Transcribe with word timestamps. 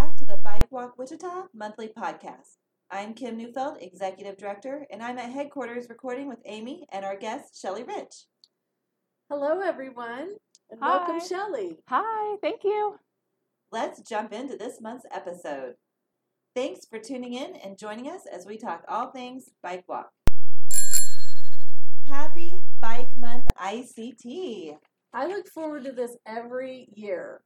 back 0.00 0.16
to 0.16 0.24
the 0.24 0.38
Bike 0.38 0.66
Walk 0.70 0.96
Wichita 0.96 1.48
monthly 1.52 1.88
podcast. 1.88 2.56
I'm 2.90 3.12
Kim 3.12 3.36
Neufeld, 3.36 3.76
Executive 3.82 4.38
Director, 4.38 4.86
and 4.90 5.02
I'm 5.02 5.18
at 5.18 5.28
headquarters 5.30 5.90
recording 5.90 6.26
with 6.26 6.38
Amy 6.46 6.86
and 6.90 7.04
our 7.04 7.18
guest, 7.18 7.60
Shelly 7.60 7.82
Rich. 7.82 8.24
Hello, 9.28 9.60
everyone, 9.60 10.30
and 10.70 10.80
Hi. 10.80 10.96
welcome, 10.96 11.20
Shelly. 11.28 11.80
Hi, 11.88 12.36
thank 12.40 12.64
you. 12.64 12.96
Let's 13.72 14.00
jump 14.00 14.32
into 14.32 14.56
this 14.56 14.80
month's 14.80 15.04
episode. 15.12 15.74
Thanks 16.56 16.86
for 16.86 16.98
tuning 16.98 17.34
in 17.34 17.56
and 17.56 17.76
joining 17.76 18.08
us 18.08 18.22
as 18.32 18.46
we 18.46 18.56
talk 18.56 18.84
all 18.88 19.10
things 19.10 19.50
Bike 19.62 19.84
Walk. 19.86 20.08
Happy 22.08 22.54
Bike 22.80 23.14
Month 23.18 23.48
ICT. 23.60 24.78
I 25.12 25.26
look 25.26 25.46
forward 25.46 25.84
to 25.84 25.92
this 25.92 26.16
every 26.26 26.88
year. 26.94 27.42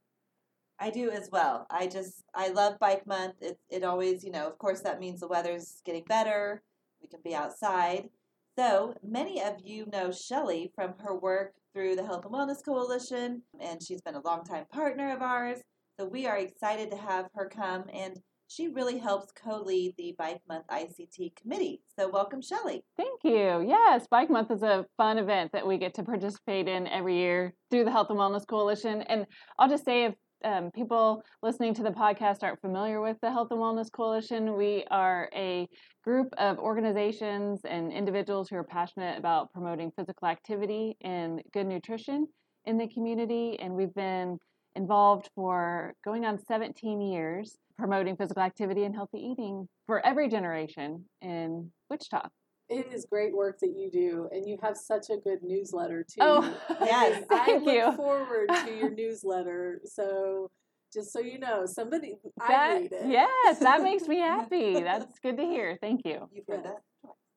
I 0.79 0.89
do 0.89 1.09
as 1.09 1.29
well. 1.31 1.65
I 1.69 1.87
just 1.87 2.23
I 2.33 2.49
love 2.49 2.79
bike 2.79 3.07
month. 3.07 3.35
It 3.41 3.57
it 3.69 3.83
always, 3.83 4.23
you 4.23 4.31
know, 4.31 4.47
of 4.47 4.57
course 4.57 4.81
that 4.81 4.99
means 4.99 5.19
the 5.19 5.27
weather's 5.27 5.81
getting 5.85 6.03
better. 6.07 6.63
We 7.01 7.07
can 7.07 7.21
be 7.23 7.35
outside. 7.35 8.09
So, 8.57 8.93
many 9.03 9.41
of 9.41 9.55
you 9.65 9.85
know 9.91 10.11
Shelly 10.11 10.71
from 10.75 10.93
her 10.99 11.13
work 11.13 11.55
through 11.73 11.97
the 11.97 12.05
Health 12.05 12.23
and 12.23 12.33
Wellness 12.33 12.63
Coalition, 12.63 13.41
and 13.59 13.83
she's 13.83 14.01
been 14.01 14.15
a 14.15 14.21
longtime 14.21 14.65
partner 14.71 15.13
of 15.13 15.21
ours. 15.21 15.59
So, 15.99 16.05
we 16.05 16.25
are 16.25 16.37
excited 16.37 16.89
to 16.91 16.97
have 16.97 17.27
her 17.35 17.49
come, 17.49 17.83
and 17.93 18.17
she 18.47 18.69
really 18.69 18.97
helps 18.97 19.33
co 19.33 19.61
lead 19.61 19.95
the 19.97 20.15
Bike 20.17 20.39
Month 20.47 20.67
ICT 20.67 21.35
committee. 21.35 21.81
So, 21.99 22.07
welcome, 22.07 22.41
Shelly. 22.41 22.85
Thank 22.95 23.25
you. 23.25 23.65
Yes, 23.67 24.07
Bike 24.09 24.29
Month 24.29 24.51
is 24.51 24.63
a 24.63 24.85
fun 24.95 25.17
event 25.17 25.51
that 25.51 25.67
we 25.67 25.77
get 25.77 25.93
to 25.95 26.03
participate 26.03 26.69
in 26.69 26.87
every 26.87 27.17
year 27.17 27.53
through 27.69 27.83
the 27.83 27.91
Health 27.91 28.07
and 28.09 28.17
Wellness 28.17 28.47
Coalition. 28.47 29.01
And 29.01 29.25
I'll 29.59 29.69
just 29.69 29.83
say, 29.83 30.05
if 30.05 30.15
um, 30.43 30.71
people 30.71 31.23
listening 31.41 31.73
to 31.75 31.83
the 31.83 31.91
podcast 31.91 32.43
aren't 32.43 32.61
familiar 32.61 33.01
with 33.01 33.17
the 33.21 33.31
Health 33.31 33.49
and 33.51 33.59
Wellness 33.59 33.91
Coalition, 33.91 34.55
we 34.55 34.85
are 34.91 35.29
a 35.35 35.67
group 36.03 36.33
of 36.37 36.59
organizations 36.59 37.61
and 37.63 37.91
individuals 37.91 38.49
who 38.49 38.55
are 38.57 38.63
passionate 38.63 39.17
about 39.17 39.51
promoting 39.53 39.91
physical 39.95 40.27
activity 40.27 40.97
and 41.01 41.41
good 41.53 41.67
nutrition 41.67 42.27
in 42.65 42.77
the 42.77 42.87
community. 42.87 43.57
And 43.59 43.73
we've 43.73 43.93
been 43.93 44.37
involved 44.75 45.29
for 45.35 45.93
going 46.03 46.25
on 46.25 46.37
17 46.37 47.01
years 47.01 47.57
promoting 47.77 48.15
physical 48.15 48.41
activity 48.41 48.83
and 48.83 48.95
healthy 48.95 49.19
eating 49.19 49.67
for 49.85 50.05
every 50.05 50.29
generation 50.29 51.05
in 51.21 51.71
Wichita. 51.89 52.27
It 52.67 52.91
is 52.91 53.05
great 53.05 53.35
work 53.35 53.59
that 53.59 53.75
you 53.77 53.91
do, 53.91 54.27
and 54.31 54.47
you 54.47 54.57
have 54.61 54.75
such 54.75 55.09
a 55.11 55.17
good 55.17 55.43
newsletter 55.43 56.03
too. 56.03 56.21
Oh, 56.21 56.57
Yes, 56.85 57.23
I 57.29 57.45
thank 57.45 57.65
look 57.65 57.75
you. 57.75 57.91
forward 57.95 58.49
to 58.65 58.75
your 58.75 58.89
newsletter. 58.95 59.81
So, 59.85 60.49
just 60.91 61.13
so 61.13 61.19
you 61.19 61.37
know, 61.37 61.65
somebody 61.65 62.15
I 62.39 62.79
read 62.81 62.91
it. 62.91 63.07
Yes, 63.07 63.59
that 63.59 63.83
makes 63.83 64.07
me 64.07 64.19
happy. 64.19 64.81
That's 64.81 65.19
good 65.19 65.37
to 65.37 65.43
hear. 65.43 65.77
Thank 65.81 66.01
you. 66.05 66.27
You've 66.31 66.45
heard 66.47 66.63
Yes. 66.63 66.73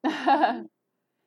that? 0.04 0.66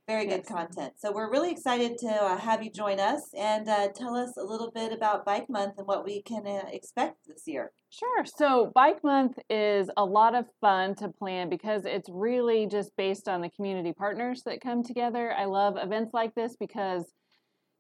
Very 0.08 0.26
good 0.26 0.44
Yes. 0.44 0.48
content. 0.48 0.94
So 0.98 1.12
we're 1.12 1.32
really 1.32 1.52
excited 1.52 1.98
to 2.00 2.10
uh, 2.10 2.38
have 2.38 2.64
you 2.64 2.72
join 2.72 3.00
us 3.00 3.30
and 3.38 3.70
uh, 3.70 3.90
tell 3.90 4.16
us 4.16 4.36
a 4.38 4.44
little 4.44 4.72
bit 4.72 4.92
about 4.92 5.26
Bike 5.26 5.50
Month 5.50 5.76
and 5.78 5.88
what 5.88 6.04
we 6.04 6.22
can 6.22 6.46
uh, 6.46 6.64
expect 6.72 7.28
this 7.28 7.44
year. 7.48 7.72
Sure. 7.92 8.24
So, 8.26 8.72
Bike 8.74 9.04
Month 9.04 9.38
is 9.50 9.90
a 9.98 10.06
lot 10.06 10.34
of 10.34 10.46
fun 10.62 10.96
to 10.96 11.10
plan 11.10 11.50
because 11.50 11.84
it's 11.84 12.10
really 12.10 12.66
just 12.66 12.96
based 12.96 13.28
on 13.28 13.42
the 13.42 13.50
community 13.50 13.92
partners 13.92 14.44
that 14.46 14.62
come 14.62 14.82
together. 14.82 15.34
I 15.34 15.44
love 15.44 15.76
events 15.78 16.14
like 16.14 16.34
this 16.34 16.56
because, 16.58 17.12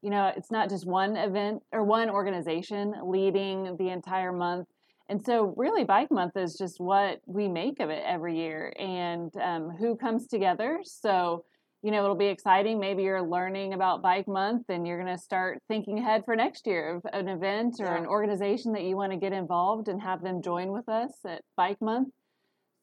you 0.02 0.09
know, 0.09 0.30
it's 0.36 0.52
not 0.52 0.69
just 0.69 0.86
one 0.86 1.16
event 1.16 1.64
or 1.72 1.86
one 1.86 2.09
organization 2.09 2.94
leading 3.05 3.77
the 3.77 3.88
entire 3.88 4.33
month. 4.33 4.67
And 5.08 5.25
so, 5.25 5.53
really, 5.55 5.86
Bike 5.86 6.11
Month 6.11 6.36
is 6.36 6.58
just 6.58 6.80
what 6.80 7.22
we 7.25 7.47
make 7.47 7.80
of 7.80 7.89
it 7.89 8.03
every 8.05 8.37
year 8.37 8.73
and 8.77 9.33
um, 9.37 9.70
who 9.70 9.95
comes 9.95 10.27
together. 10.27 10.80
So, 10.83 11.45
you 11.83 11.89
know, 11.92 12.03
it'll 12.03 12.15
be 12.15 12.27
exciting. 12.27 12.80
Maybe 12.80 13.03
you're 13.03 13.21
learning 13.21 13.73
about 13.73 14.02
Bike 14.03 14.27
Month 14.27 14.65
and 14.69 14.86
you're 14.86 15.02
going 15.02 15.15
to 15.15 15.21
start 15.21 15.59
thinking 15.67 15.97
ahead 15.99 16.23
for 16.25 16.36
next 16.36 16.67
year 16.67 16.95
of 16.95 17.02
an 17.11 17.27
event 17.27 17.75
or 17.80 17.86
Yeah. 17.86 17.97
an 17.97 18.05
organization 18.05 18.73
that 18.73 18.83
you 18.83 18.95
want 18.95 19.11
to 19.11 19.17
get 19.17 19.33
involved 19.33 19.87
and 19.87 20.02
have 20.02 20.21
them 20.21 20.42
join 20.42 20.71
with 20.71 20.87
us 20.87 21.11
at 21.25 21.42
Bike 21.58 21.81
Month. 21.81 22.09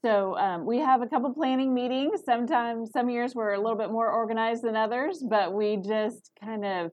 So 0.05 0.37
um, 0.39 0.65
we 0.67 0.79
have 0.79 1.03
a 1.03 1.07
couple 1.07 1.33
planning 1.33 1.75
meetings. 1.75 2.23
Sometimes, 2.25 2.91
some 2.93 3.09
years 3.11 3.35
we're 3.35 3.55
a 3.55 3.61
little 3.61 3.79
bit 3.79 3.91
more 3.91 4.11
organized 4.11 4.63
than 4.63 4.77
others, 4.77 5.25
but 5.29 5.53
we 5.53 5.77
just 5.77 6.31
kind 6.43 6.65
of 6.65 6.93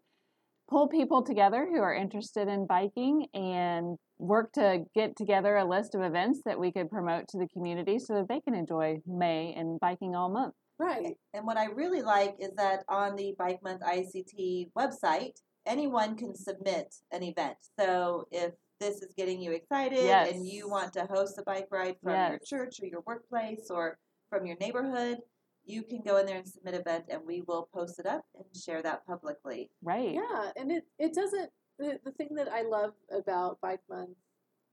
pull 0.69 0.87
people 0.87 1.21
together 1.23 1.67
who 1.71 1.79
are 1.81 1.93
interested 1.93 2.47
in 2.47 2.65
biking 2.65 3.27
and 3.35 3.97
work 4.17 4.51
to 4.53 4.83
get 4.95 5.15
together 5.15 5.57
a 5.57 5.65
list 5.65 5.93
of 5.93 6.01
events 6.01 6.41
that 6.45 6.59
we 6.59 6.71
could 6.71 6.89
promote 6.89 7.27
to 7.27 7.37
the 7.37 7.47
community 7.47 7.99
so 7.99 8.15
that 8.15 8.27
they 8.27 8.41
can 8.41 8.55
enjoy 8.55 8.97
May 9.05 9.53
and 9.55 9.79
biking 9.79 10.15
all 10.15 10.29
month. 10.29 10.55
Right. 10.77 11.15
And 11.33 11.45
what 11.45 11.57
I 11.57 11.65
really 11.65 12.01
like 12.01 12.35
is 12.39 12.51
that 12.57 12.83
on 12.89 13.15
the 13.15 13.35
Bike 13.37 13.63
Month 13.63 13.81
ICT 13.81 14.71
website, 14.77 15.33
anyone 15.65 16.15
can 16.17 16.35
submit 16.35 16.93
an 17.11 17.23
event. 17.23 17.57
So 17.79 18.27
if 18.31 18.51
this 18.79 19.01
is 19.01 19.13
getting 19.15 19.41
you 19.41 19.51
excited 19.51 20.03
Yes. 20.03 20.33
and 20.33 20.45
you 20.45 20.69
want 20.69 20.93
to 20.93 21.05
host 21.05 21.37
a 21.37 21.43
bike 21.43 21.67
ride 21.71 21.95
from 22.03 22.13
your 22.31 22.39
church 22.45 22.79
or 22.81 22.87
your 22.87 23.03
workplace 23.07 23.67
or 23.69 23.97
from 24.29 24.45
your 24.45 24.57
neighborhood, 24.59 25.19
you 25.63 25.81
can 25.83 26.01
go 26.05 26.17
in 26.17 26.25
there 26.25 26.37
and 26.37 26.47
submit 26.47 26.75
an 26.75 26.81
event 26.81 27.05
and 27.09 27.21
we 27.25 27.41
will 27.47 27.69
post 27.73 27.99
it 27.99 28.05
up 28.05 28.23
and 28.35 28.45
share 28.55 28.81
that 28.83 29.05
publicly. 29.07 29.71
Right. 29.81 30.13
Yeah, 30.13 30.51
and 30.57 30.71
it 30.71 30.83
it 30.99 31.13
doesn't. 31.13 31.49
The, 31.79 31.99
the 32.05 32.11
thing 32.11 32.29
that 32.35 32.47
I 32.49 32.61
love 32.61 32.93
about 33.11 33.59
Bike 33.61 33.81
Month 33.89 34.15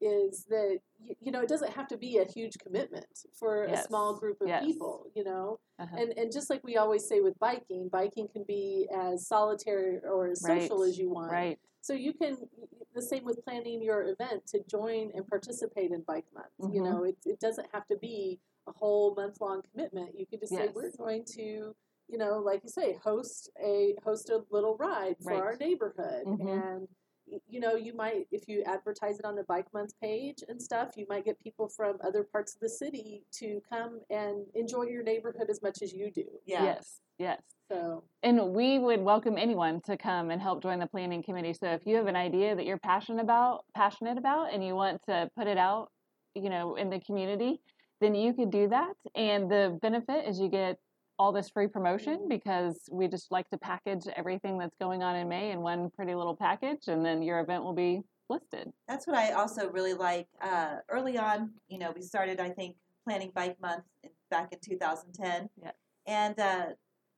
is 0.02 0.44
that 0.48 0.78
you, 0.98 1.14
you 1.20 1.32
know 1.32 1.40
it 1.40 1.48
doesn't 1.48 1.72
have 1.72 1.86
to 1.88 1.96
be 1.96 2.18
a 2.18 2.24
huge 2.24 2.58
commitment 2.58 3.06
for 3.38 3.64
a 3.64 3.76
small 3.84 4.16
group 4.18 4.40
of 4.40 4.48
yes. 4.48 4.64
people. 4.64 5.06
You 5.14 5.24
know, 5.24 5.60
Uh-huh. 5.78 5.96
and 5.98 6.12
and 6.18 6.32
just 6.32 6.50
like 6.50 6.62
we 6.64 6.76
always 6.76 7.06
say 7.08 7.20
with 7.20 7.38
biking, 7.38 7.88
biking 7.88 8.28
can 8.28 8.44
be 8.46 8.88
as 8.94 9.26
solitary 9.26 9.98
or 10.04 10.28
as 10.30 10.40
social 10.42 10.82
as 10.82 10.98
you 10.98 11.10
want. 11.10 11.30
Right. 11.30 11.58
So 11.80 11.92
you 11.94 12.12
can 12.12 12.36
the 12.94 13.02
same 13.02 13.24
with 13.24 13.44
planning 13.44 13.82
your 13.82 14.08
event 14.10 14.46
to 14.48 14.62
join 14.68 15.10
and 15.14 15.26
participate 15.26 15.90
in 15.92 16.02
Bike 16.02 16.26
Month. 16.34 16.74
You 16.74 16.82
Mhm. 16.82 16.84
know, 16.90 17.04
it 17.04 17.16
it 17.24 17.40
doesn't 17.40 17.68
have 17.72 17.86
to 17.88 17.96
be 17.96 18.40
a 18.66 18.72
whole 18.72 19.14
month 19.14 19.40
long 19.40 19.62
commitment. 19.70 20.18
You 20.18 20.26
can 20.26 20.38
just 20.40 20.52
say 20.54 20.68
we're 20.68 20.90
going 20.96 21.24
to, 21.36 21.74
you 22.08 22.18
know, 22.18 22.38
like 22.38 22.62
you 22.62 22.68
say, 22.68 22.92
host 23.02 23.50
a 23.62 23.94
host 24.04 24.30
a 24.30 24.44
little 24.50 24.76
ride 24.76 25.16
for 25.22 25.32
Right. 25.32 25.40
our 25.42 25.56
neighborhood 25.56 26.24
Mhm. 26.26 26.48
and 26.48 26.88
you 27.48 27.60
know 27.60 27.74
you 27.74 27.94
might 27.94 28.26
if 28.30 28.48
you 28.48 28.62
advertise 28.66 29.18
it 29.18 29.24
on 29.24 29.34
the 29.34 29.44
bike 29.44 29.66
month 29.72 29.92
page 30.00 30.38
and 30.48 30.60
stuff 30.60 30.90
you 30.96 31.06
might 31.08 31.24
get 31.24 31.38
people 31.42 31.68
from 31.68 31.96
other 32.04 32.22
parts 32.22 32.54
of 32.54 32.60
the 32.60 32.68
city 32.68 33.22
to 33.32 33.60
come 33.68 34.00
and 34.10 34.44
enjoy 34.54 34.82
your 34.82 35.02
neighborhood 35.02 35.48
as 35.50 35.62
much 35.62 35.82
as 35.82 35.92
you 35.92 36.10
do 36.10 36.24
Yeah. 36.46 36.64
Yes. 36.64 37.00
Yes. 37.18 37.40
so 37.70 38.04
And 38.22 38.52
we 38.54 38.78
would 38.78 39.00
welcome 39.00 39.36
anyone 39.38 39.80
to 39.82 39.96
come 39.96 40.30
and 40.30 40.40
help 40.40 40.62
join 40.62 40.78
the 40.78 40.86
planning 40.86 41.22
committee. 41.22 41.54
So 41.54 41.68
if 41.68 41.86
you 41.86 41.96
have 41.96 42.06
an 42.06 42.16
idea 42.16 42.56
that 42.56 42.64
you're 42.64 42.78
passionate 42.78 43.22
about, 43.22 43.64
passionate 43.76 44.18
about, 44.18 44.52
and 44.52 44.64
you 44.64 44.74
want 44.74 45.00
to 45.08 45.30
put 45.36 45.46
it 45.46 45.58
out, 45.58 45.88
you 46.34 46.50
know, 46.50 46.74
in 46.76 46.90
the 46.90 47.00
community, 47.00 47.60
then 48.00 48.14
you 48.14 48.32
could 48.32 48.50
do 48.50 48.68
that. 48.68 48.94
And 49.14 49.50
the 49.50 49.78
benefit 49.80 50.26
is 50.26 50.40
you 50.40 50.48
get 50.48 50.78
all 51.22 51.30
this 51.30 51.48
free 51.48 51.68
promotion 51.68 52.26
because 52.28 52.88
we 52.90 53.06
just 53.06 53.30
like 53.30 53.48
to 53.48 53.56
package 53.56 54.08
everything 54.16 54.58
that's 54.58 54.74
going 54.80 55.04
on 55.04 55.14
in 55.14 55.28
May 55.28 55.52
in 55.52 55.60
one 55.60 55.88
pretty 55.94 56.16
little 56.16 56.34
package, 56.34 56.88
and 56.88 57.06
then 57.06 57.22
your 57.22 57.38
event 57.38 57.62
will 57.62 57.72
be 57.72 58.02
listed. 58.28 58.72
That's 58.88 59.06
what 59.06 59.16
I 59.16 59.30
also 59.30 59.70
really 59.70 59.94
like. 59.94 60.26
Uh, 60.40 60.78
early 60.88 61.16
on, 61.18 61.52
you 61.68 61.78
know, 61.78 61.92
we 61.94 62.02
started, 62.02 62.40
I 62.40 62.48
think, 62.50 62.74
planning 63.06 63.30
Bike 63.36 63.56
Month 63.62 63.84
back 64.32 64.52
in 64.52 64.58
2010. 64.68 65.48
Yeah. 65.62 65.70
And 66.08 66.36
uh, 66.40 66.66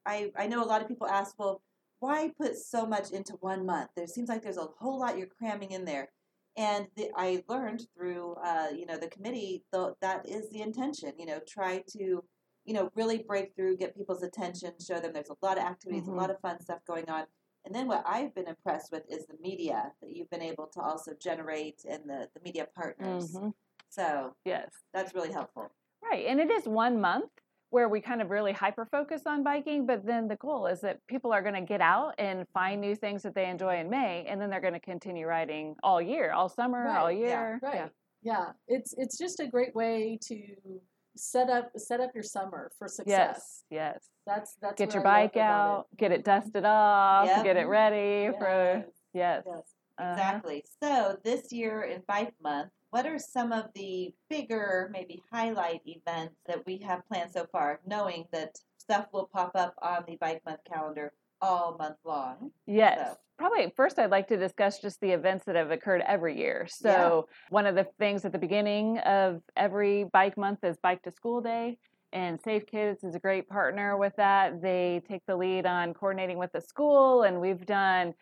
I, 0.04 0.30
I 0.36 0.48
know 0.48 0.62
a 0.62 0.66
lot 0.66 0.82
of 0.82 0.88
people 0.88 1.06
ask, 1.06 1.38
well, 1.38 1.62
why 2.00 2.30
put 2.38 2.58
so 2.58 2.84
much 2.84 3.10
into 3.10 3.32
one 3.40 3.64
month? 3.64 3.88
There 3.96 4.06
seems 4.06 4.28
like 4.28 4.42
there's 4.42 4.58
a 4.58 4.68
whole 4.78 5.00
lot 5.00 5.16
you're 5.16 5.28
cramming 5.28 5.70
in 5.70 5.86
there. 5.86 6.10
And 6.58 6.88
the, 6.94 7.08
I 7.16 7.42
learned 7.48 7.86
through, 7.96 8.34
uh, 8.44 8.66
you 8.76 8.84
know, 8.84 8.98
the 8.98 9.08
committee 9.08 9.64
though 9.72 9.96
that 10.02 10.28
is 10.28 10.50
the 10.50 10.60
intention. 10.60 11.12
You 11.18 11.24
know, 11.24 11.40
try 11.48 11.82
to, 11.96 12.22
you 12.64 12.74
know, 12.74 12.90
really 12.94 13.22
break 13.22 13.54
through, 13.54 13.76
get 13.76 13.96
people's 13.96 14.22
attention, 14.22 14.74
show 14.80 15.00
them 15.00 15.12
there's 15.12 15.30
a 15.30 15.36
lot 15.42 15.58
of 15.58 15.64
activities, 15.64 16.06
Mhm. 16.06 16.08
a 16.08 16.20
lot 16.20 16.30
of 16.30 16.40
fun 16.40 16.60
stuff 16.60 16.80
going 16.86 17.08
on. 17.08 17.26
And 17.64 17.74
then 17.74 17.88
what 17.88 18.02
I've 18.06 18.34
been 18.34 18.48
impressed 18.48 18.92
with 18.92 19.04
is 19.08 19.26
the 19.26 19.38
media 19.40 19.94
that 20.02 20.10
you've 20.14 20.30
been 20.30 20.42
able 20.42 20.66
to 20.68 20.80
also 20.80 21.14
generate 21.14 21.84
and 21.88 22.08
the, 22.08 22.30
the 22.34 22.40
media 22.40 22.66
partners. 22.74 23.40
Mhm. 23.40 23.54
So 23.88 24.36
Yes. 24.44 24.84
that's 24.92 25.14
really 25.14 25.32
helpful. 25.32 25.74
Right. 26.02 26.26
And 26.26 26.40
it 26.40 26.50
is 26.50 26.66
one 26.68 27.00
month 27.00 27.30
where 27.70 27.88
we 27.88 28.00
kind 28.00 28.22
of 28.22 28.30
really 28.30 28.52
hyper 28.52 28.84
focus 28.84 29.22
on 29.26 29.42
biking, 29.42 29.84
but 29.86 30.04
then 30.06 30.28
the 30.28 30.36
goal 30.36 30.66
is 30.66 30.80
that 30.82 31.04
people 31.08 31.32
are 31.32 31.42
going 31.42 31.54
to 31.54 31.60
get 31.62 31.80
out 31.80 32.14
and 32.18 32.46
find 32.52 32.80
new 32.80 32.94
things 32.94 33.22
that 33.24 33.34
they 33.34 33.48
enjoy 33.48 33.78
in 33.78 33.90
May, 33.90 34.24
and 34.26 34.40
then 34.40 34.48
they're 34.48 34.60
going 34.60 34.74
to 34.74 34.80
continue 34.80 35.26
riding 35.26 35.74
all 35.82 36.00
year, 36.00 36.32
all 36.32 36.48
summer, 36.48 36.96
all 36.96 37.10
Right, 37.10 37.18
yeah, 37.24 37.46
year. 37.50 37.62
right 37.62 37.86
Yeah. 37.86 37.88
yeah 38.22 38.52
it's 38.66 38.94
it's 38.98 39.16
just 39.18 39.40
a 39.40 39.46
great 39.46 39.74
way 39.74 40.18
to 40.22 40.80
set 41.16 41.48
up 41.48 41.70
set 41.76 42.00
up 42.00 42.10
your 42.14 42.22
summer 42.24 42.70
for 42.78 42.88
success 42.88 43.62
Yes. 43.70 43.94
Yes. 43.94 44.08
that's 44.26 44.56
that's 44.60 44.76
Get 44.78 44.94
your 44.94 45.06
I 45.06 45.26
bike 45.28 45.36
out, 45.36 45.86
it. 45.92 45.96
get 45.98 46.12
it 46.12 46.24
dusted 46.24 46.64
off, 46.64 47.26
Yep. 47.26 47.44
get 47.44 47.56
it 47.56 47.66
ready 47.66 48.24
Yes, 48.32 48.34
for 48.38 48.84
yes. 49.12 49.42
yes. 49.46 49.62
uh-huh. 49.98 50.10
Exactly. 50.12 50.64
So 50.82 51.16
this 51.24 51.52
year 51.52 51.82
in 51.82 52.02
Bike 52.08 52.34
Month, 52.42 52.70
what 52.90 53.06
are 53.06 53.18
some 53.18 53.52
of 53.52 53.66
the 53.74 54.12
bigger, 54.28 54.88
maybe 54.92 55.22
highlight 55.32 55.80
events 55.86 56.36
that 56.46 56.64
we 56.66 56.78
have 56.78 57.06
planned 57.08 57.30
so 57.32 57.46
far, 57.52 57.80
knowing 57.86 58.24
that 58.32 58.56
stuff 58.78 59.06
will 59.12 59.28
pop 59.32 59.52
up 59.54 59.74
on 59.82 60.04
the 60.08 60.16
Bike 60.16 60.42
Month 60.46 60.60
calendar 60.72 61.12
all 61.44 61.76
month 61.78 61.96
long? 62.04 62.50
Yes. 62.66 63.10
So- 63.10 63.16
Probably 63.36 63.72
first, 63.76 63.98
I'd 63.98 64.12
like 64.12 64.28
to 64.28 64.36
discuss 64.36 64.78
just 64.80 65.00
the 65.00 65.10
events 65.10 65.44
that 65.46 65.56
have 65.56 65.72
occurred 65.72 66.02
every 66.06 66.38
year. 66.38 66.68
So, 66.68 67.26
Yeah. 67.28 67.34
one 67.50 67.66
of 67.66 67.74
the 67.74 67.82
things 67.98 68.24
at 68.24 68.30
the 68.30 68.38
beginning 68.38 68.98
of 68.98 69.42
every 69.56 70.04
bike 70.04 70.36
month 70.36 70.62
is 70.62 70.76
Bike 70.78 71.02
to 71.02 71.10
School 71.10 71.40
Day. 71.40 71.78
And 72.12 72.40
Safe 72.40 72.64
Kids 72.64 73.02
is 73.02 73.16
a 73.16 73.18
great 73.18 73.48
partner 73.48 73.96
with 73.96 74.14
that. 74.16 74.62
They 74.62 75.02
take 75.08 75.26
the 75.26 75.34
lead 75.34 75.66
on 75.66 75.94
coordinating 75.94 76.38
with 76.38 76.52
the 76.52 76.60
school, 76.60 77.24
and 77.24 77.40
we've 77.40 77.66
done 77.66 78.14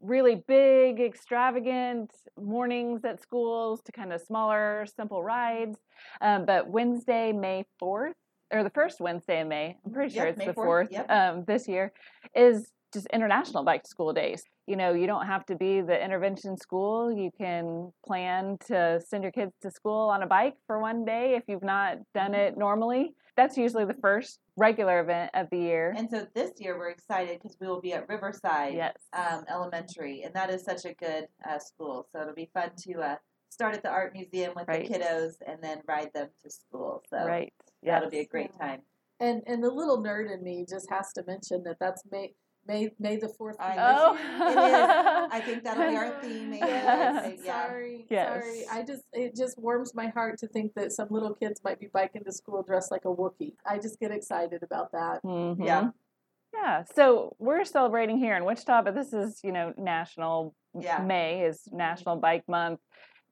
really 0.00 0.36
big, 0.36 0.98
extravagant 0.98 2.10
mornings 2.40 3.04
at 3.04 3.20
schools 3.20 3.82
to 3.82 3.92
kind 3.92 4.14
of 4.14 4.20
smaller, 4.22 4.86
simple 4.96 5.22
rides. 5.22 5.78
Um, 6.22 6.46
but 6.46 6.68
Wednesday, 6.68 7.32
May 7.32 7.66
4th, 7.78 8.14
or 8.54 8.62
the 8.62 8.70
first 8.70 9.00
Wednesday 9.00 9.40
in 9.40 9.48
May, 9.48 9.76
I'm 9.84 9.92
pretty 9.92 10.14
sure 10.14 10.24
Yep, 10.26 10.30
it's 10.30 10.38
May 10.38 10.46
the 10.46 10.52
4th, 10.54 10.88
4th 10.88 10.92
yep. 10.92 11.10
um, 11.10 11.44
this 11.46 11.66
year, 11.68 11.92
is 12.34 12.70
just 12.92 13.06
International 13.12 13.64
Bike 13.64 13.82
to 13.82 13.88
School 13.88 14.12
Days. 14.12 14.44
You 14.66 14.76
know, 14.76 14.94
you 14.94 15.06
don't 15.06 15.26
have 15.26 15.44
to 15.46 15.56
be 15.56 15.80
the 15.80 16.02
intervention 16.02 16.56
school. 16.56 17.12
You 17.12 17.30
can 17.36 17.92
plan 18.06 18.56
to 18.68 19.00
send 19.06 19.24
your 19.24 19.32
kids 19.32 19.52
to 19.62 19.70
school 19.70 20.08
on 20.08 20.22
a 20.22 20.26
bike 20.26 20.54
for 20.66 20.80
one 20.80 21.04
day 21.04 21.34
if 21.36 21.42
you've 21.48 21.64
not 21.64 21.98
done 22.14 22.30
Mm-hmm. 22.32 22.40
it 22.40 22.56
normally. 22.56 23.14
That's 23.36 23.56
usually 23.56 23.84
the 23.84 23.96
first 24.00 24.38
regular 24.56 25.00
event 25.00 25.32
of 25.34 25.48
the 25.50 25.58
year. 25.58 25.92
And 25.96 26.08
so 26.08 26.24
this 26.36 26.52
year 26.60 26.78
we're 26.78 26.90
excited 26.90 27.40
because 27.42 27.56
we 27.60 27.66
will 27.66 27.80
be 27.80 27.92
at 27.92 28.08
Riverside 28.08 28.74
yes. 28.74 28.94
um, 29.12 29.44
Elementary, 29.50 30.22
and 30.22 30.32
that 30.34 30.50
is 30.50 30.64
such 30.64 30.84
a 30.84 30.94
good 30.94 31.26
uh, 31.50 31.58
school. 31.58 32.06
So 32.12 32.20
it'll 32.22 32.34
be 32.34 32.48
fun 32.54 32.70
to 32.86 33.00
uh, 33.00 33.16
start 33.50 33.74
at 33.74 33.82
the 33.82 33.90
art 33.90 34.12
museum 34.14 34.52
with 34.54 34.68
Right. 34.68 34.86
the 34.88 34.94
kiddos 34.94 35.32
and 35.46 35.58
then 35.60 35.78
ride 35.88 36.10
them 36.14 36.28
to 36.44 36.50
school. 36.50 37.02
So 37.10 37.24
right. 37.26 37.52
That'll 37.84 38.10
be 38.10 38.20
a 38.20 38.26
great 38.26 38.50
time. 38.58 38.80
And 39.20 39.42
and 39.46 39.62
the 39.62 39.70
little 39.70 40.02
nerd 40.02 40.32
in 40.32 40.42
me 40.42 40.66
just 40.68 40.88
has 40.90 41.12
to 41.14 41.24
mention 41.26 41.62
that 41.64 41.76
that's 41.80 42.02
May 42.10 42.32
May 42.66 42.90
May 42.98 43.16
the 43.16 43.28
fourth. 43.28 43.56
I 43.60 43.76
Oh. 43.78 45.28
I 45.30 45.40
think 45.40 45.64
that'll 45.64 45.88
be 45.90 45.96
our 45.96 46.20
theme. 46.20 46.52
Yes, 46.54 47.38
Yeah. 47.44 47.66
sorry, 47.66 48.06
Yes. 48.10 48.28
sorry. 48.44 48.64
I 48.70 48.82
just 48.82 49.02
it 49.12 49.36
just 49.36 49.58
warms 49.58 49.94
my 49.94 50.08
heart 50.08 50.38
to 50.38 50.48
think 50.48 50.74
that 50.74 50.92
some 50.92 51.08
little 51.10 51.34
kids 51.34 51.60
might 51.64 51.78
be 51.78 51.88
biking 51.92 52.24
to 52.24 52.32
school 52.32 52.62
dressed 52.62 52.90
like 52.90 53.04
a 53.04 53.08
Wookiee. 53.08 53.54
I 53.66 53.78
just 53.78 54.00
get 54.00 54.10
excited 54.10 54.62
about 54.62 54.92
that. 54.92 55.22
Mhm. 55.22 55.64
Yeah. 55.64 55.90
Yeah. 56.52 56.84
So 56.94 57.34
we're 57.38 57.64
celebrating 57.64 58.18
here 58.18 58.36
in 58.36 58.44
Wichita, 58.44 58.82
but 58.82 58.94
this 58.94 59.12
is, 59.12 59.40
you 59.44 59.52
know, 59.52 59.72
national. 59.76 60.54
Yeah. 60.78 60.98
May 61.02 61.44
is 61.44 61.68
National 61.72 62.16
Bike 62.16 62.44
Month, 62.48 62.80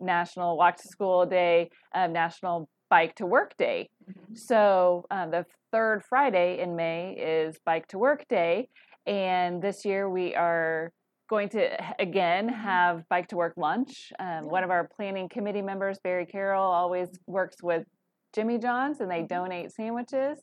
National 0.00 0.56
Walk 0.56 0.76
to 0.76 0.88
School 0.88 1.24
Day, 1.26 1.70
um, 1.94 2.12
National 2.12 2.68
Bike 2.92 3.14
to 3.14 3.24
Work 3.24 3.56
Day. 3.56 3.88
Mhm. 4.06 4.36
So 4.36 5.06
um, 5.10 5.30
the 5.30 5.46
third 5.70 6.04
Friday 6.04 6.60
in 6.60 6.76
May 6.76 7.14
is 7.14 7.58
Bike 7.64 7.86
to 7.88 7.98
Work 7.98 8.28
Day, 8.28 8.68
and 9.06 9.62
this 9.62 9.86
year 9.86 10.10
we 10.10 10.34
are 10.34 10.92
going 11.30 11.48
to 11.48 11.70
again 11.98 12.50
have 12.50 13.08
Bike 13.08 13.28
to 13.28 13.36
Work 13.36 13.54
lunch. 13.56 14.12
Um, 14.18 14.44
One 14.50 14.62
of 14.62 14.68
our 14.70 14.86
planning 14.86 15.30
committee 15.30 15.62
members, 15.62 16.00
Barry 16.04 16.26
Carroll, 16.26 16.62
always 16.62 17.08
works 17.26 17.62
with 17.62 17.86
Jimmy 18.34 18.58
John's, 18.58 19.00
and 19.00 19.10
they 19.10 19.22
donate 19.22 19.72
sandwiches. 19.72 20.42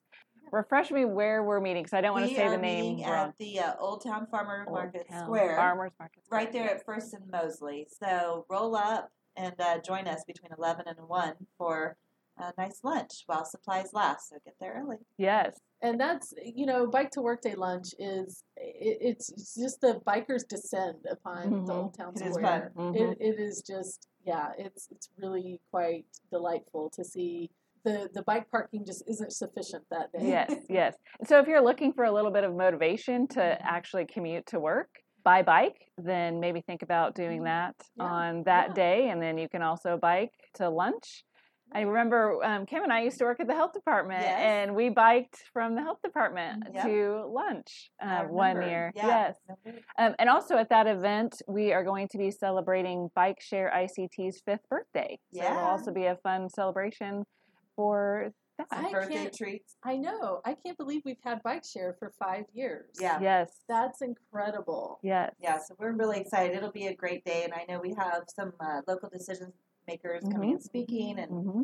Refresh 0.52 0.90
me 0.90 1.06
where 1.06 1.44
we're 1.44 1.60
meeting 1.60 1.84
because 1.84 1.94
I 1.94 2.02
don't 2.02 2.14
want 2.14 2.28
to 2.30 2.36
say 2.36 2.50
the 2.50 2.58
name 2.58 3.04
wrong. 3.04 3.28
at 3.30 3.38
the 3.38 3.60
uh, 3.60 3.74
Old 3.78 4.04
Town 4.04 4.26
Farmer 4.32 4.66
Old 4.68 4.76
Market 4.76 5.08
Town 5.08 5.26
Square, 5.26 5.56
Farmers 5.56 5.92
Market 6.00 6.26
Square. 6.26 6.42
right 6.42 6.52
there 6.52 6.68
at 6.68 6.84
First 6.84 7.14
and 7.14 7.30
Mosley. 7.30 7.86
So 8.02 8.48
roll 8.50 8.76
up 8.76 9.12
and 9.38 9.54
uh, 9.62 9.78
join 9.82 10.08
us 10.08 10.24
between 10.26 10.50
11 10.58 10.86
and 10.88 10.98
1 11.08 11.34
for 11.56 11.96
a 12.40 12.54
nice 12.58 12.80
lunch 12.84 13.24
while 13.26 13.46
supplies 13.46 13.94
last. 13.94 14.30
So 14.30 14.38
get 14.46 14.56
there 14.60 14.82
early. 14.84 14.98
Yes. 15.18 15.60
And 15.82 16.00
that's 16.00 16.34
you 16.44 16.66
know, 16.66 16.88
bike 16.88 17.12
to 17.12 17.22
work 17.22 17.42
day 17.42 17.56
lunch 17.56 17.88
is 18.00 18.44
it, 18.58 18.98
it's 19.02 19.30
it's 19.32 19.56
just 19.56 19.82
the 19.82 20.02
bikers 20.06 20.48
descend 20.48 21.06
upon 21.10 21.50
the 21.66 21.74
Mhm. 21.74 21.84
old 21.84 21.94
town 21.98 22.14
It 22.16 22.22
is 22.24 22.34
square. 22.36 22.72
fun. 22.76 22.94
Mhm. 22.94 23.12
It, 23.12 23.18
it 23.22 23.40
is 23.40 23.62
just 23.62 24.08
yeah, 24.26 24.52
it's 24.58 24.88
it's 24.92 25.10
really 25.18 25.62
quite 25.72 26.06
delightful 26.32 26.90
to 26.92 27.04
see 27.04 27.50
the 27.84 28.10
the 28.14 28.24
bike 28.24 28.50
parking 28.52 28.86
just 28.86 29.04
isn't 29.08 29.32
sufficient 29.32 29.86
that 29.90 30.12
day. 30.12 30.28
yes, 30.28 30.54
yes. 30.70 30.96
So 31.26 31.40
if 31.40 31.48
you're 31.48 31.62
looking 31.64 31.94
for 31.94 32.04
a 32.04 32.12
little 32.12 32.32
bit 32.32 32.44
of 32.44 32.54
motivation 32.56 33.28
to 33.30 33.40
Mm-hmm. 33.40 33.66
actually 33.68 34.06
commute 34.06 34.46
to 34.48 34.60
work 34.60 34.90
by 35.24 35.44
bike, 35.44 35.92
then 35.98 36.40
maybe 36.40 36.62
think 36.62 36.82
about 36.82 37.16
doing 37.16 37.44
that 37.44 37.76
Yeah, 37.96 38.06
on 38.06 38.44
that 38.44 38.70
yeah. 38.70 38.74
day, 38.74 39.10
and 39.10 39.22
then 39.22 39.38
you 39.38 39.48
can 39.48 39.62
also 39.62 39.98
bike 39.98 40.34
to 40.56 40.70
lunch. 40.70 41.24
I 41.74 41.82
remember 41.82 42.44
um, 42.44 42.66
Kim 42.66 42.84
and 42.84 42.92
I 42.92 43.02
used 43.04 43.18
to 43.20 43.26
work 43.26 43.40
at 43.40 43.48
the 43.48 43.54
health 43.54 43.74
department, 43.74 44.22
Yes. 44.22 44.40
and 44.42 44.76
we 44.76 44.90
biked 44.90 45.44
from 45.54 45.76
the 45.76 45.82
health 45.82 46.00
department 46.04 46.64
Yep. 46.74 46.84
to 46.86 47.26
lunch 47.32 47.92
uh, 48.02 48.24
one 48.24 48.62
year. 48.62 48.92
Yeah. 48.96 49.08
Yes. 49.08 49.36
Um, 49.98 50.16
and 50.18 50.30
also 50.30 50.58
at 50.58 50.70
that 50.70 50.88
event, 50.88 51.42
we 51.48 51.72
are 51.74 51.84
going 51.84 52.08
to 52.10 52.18
be 52.18 52.32
celebrating 52.32 53.10
Bike 53.16 53.40
Share 53.40 53.72
ICT's 53.72 54.42
fifth 54.46 54.68
birthday. 54.70 55.20
So 55.34 55.44
it'll 55.44 55.58
also 55.60 55.92
be 55.92 56.06
a 56.06 56.16
fun 56.24 56.50
celebration 56.50 57.24
for 57.76 58.32
that. 58.58 58.68
Some 58.74 58.86
I 58.88 58.92
birthday 58.92 59.14
can't- 59.16 59.34
treats. 59.34 59.76
I 59.84 59.96
know. 59.96 60.42
I 60.46 60.56
can't 60.66 60.78
believe 60.78 61.02
we've 61.06 61.16
had 61.24 61.42
bike 61.44 61.64
share 61.64 61.96
for 61.98 62.12
five 62.20 62.44
years. 62.54 62.90
Yeah. 63.00 63.20
Yes. 63.22 63.52
That's 63.70 64.02
incredible. 64.02 65.00
Yes. 65.02 65.34
Yeah, 65.40 65.60
so 65.60 65.76
we're 65.80 65.94
really 65.94 66.20
excited. 66.20 66.58
It'll 66.58 66.72
be 66.72 66.88
a 66.88 66.96
great 66.96 67.24
day, 67.24 67.44
and 67.46 67.54
I 67.54 67.64
know 67.72 67.80
we 67.80 67.94
have 67.98 68.24
some 68.36 68.52
uh, 68.60 68.82
local 68.88 69.08
decision 69.10 69.54
makers 69.90 70.24
coming 70.32 70.52
and 70.52 70.62
speaking. 70.62 71.18
And 71.20 71.32
hmm 71.32 71.62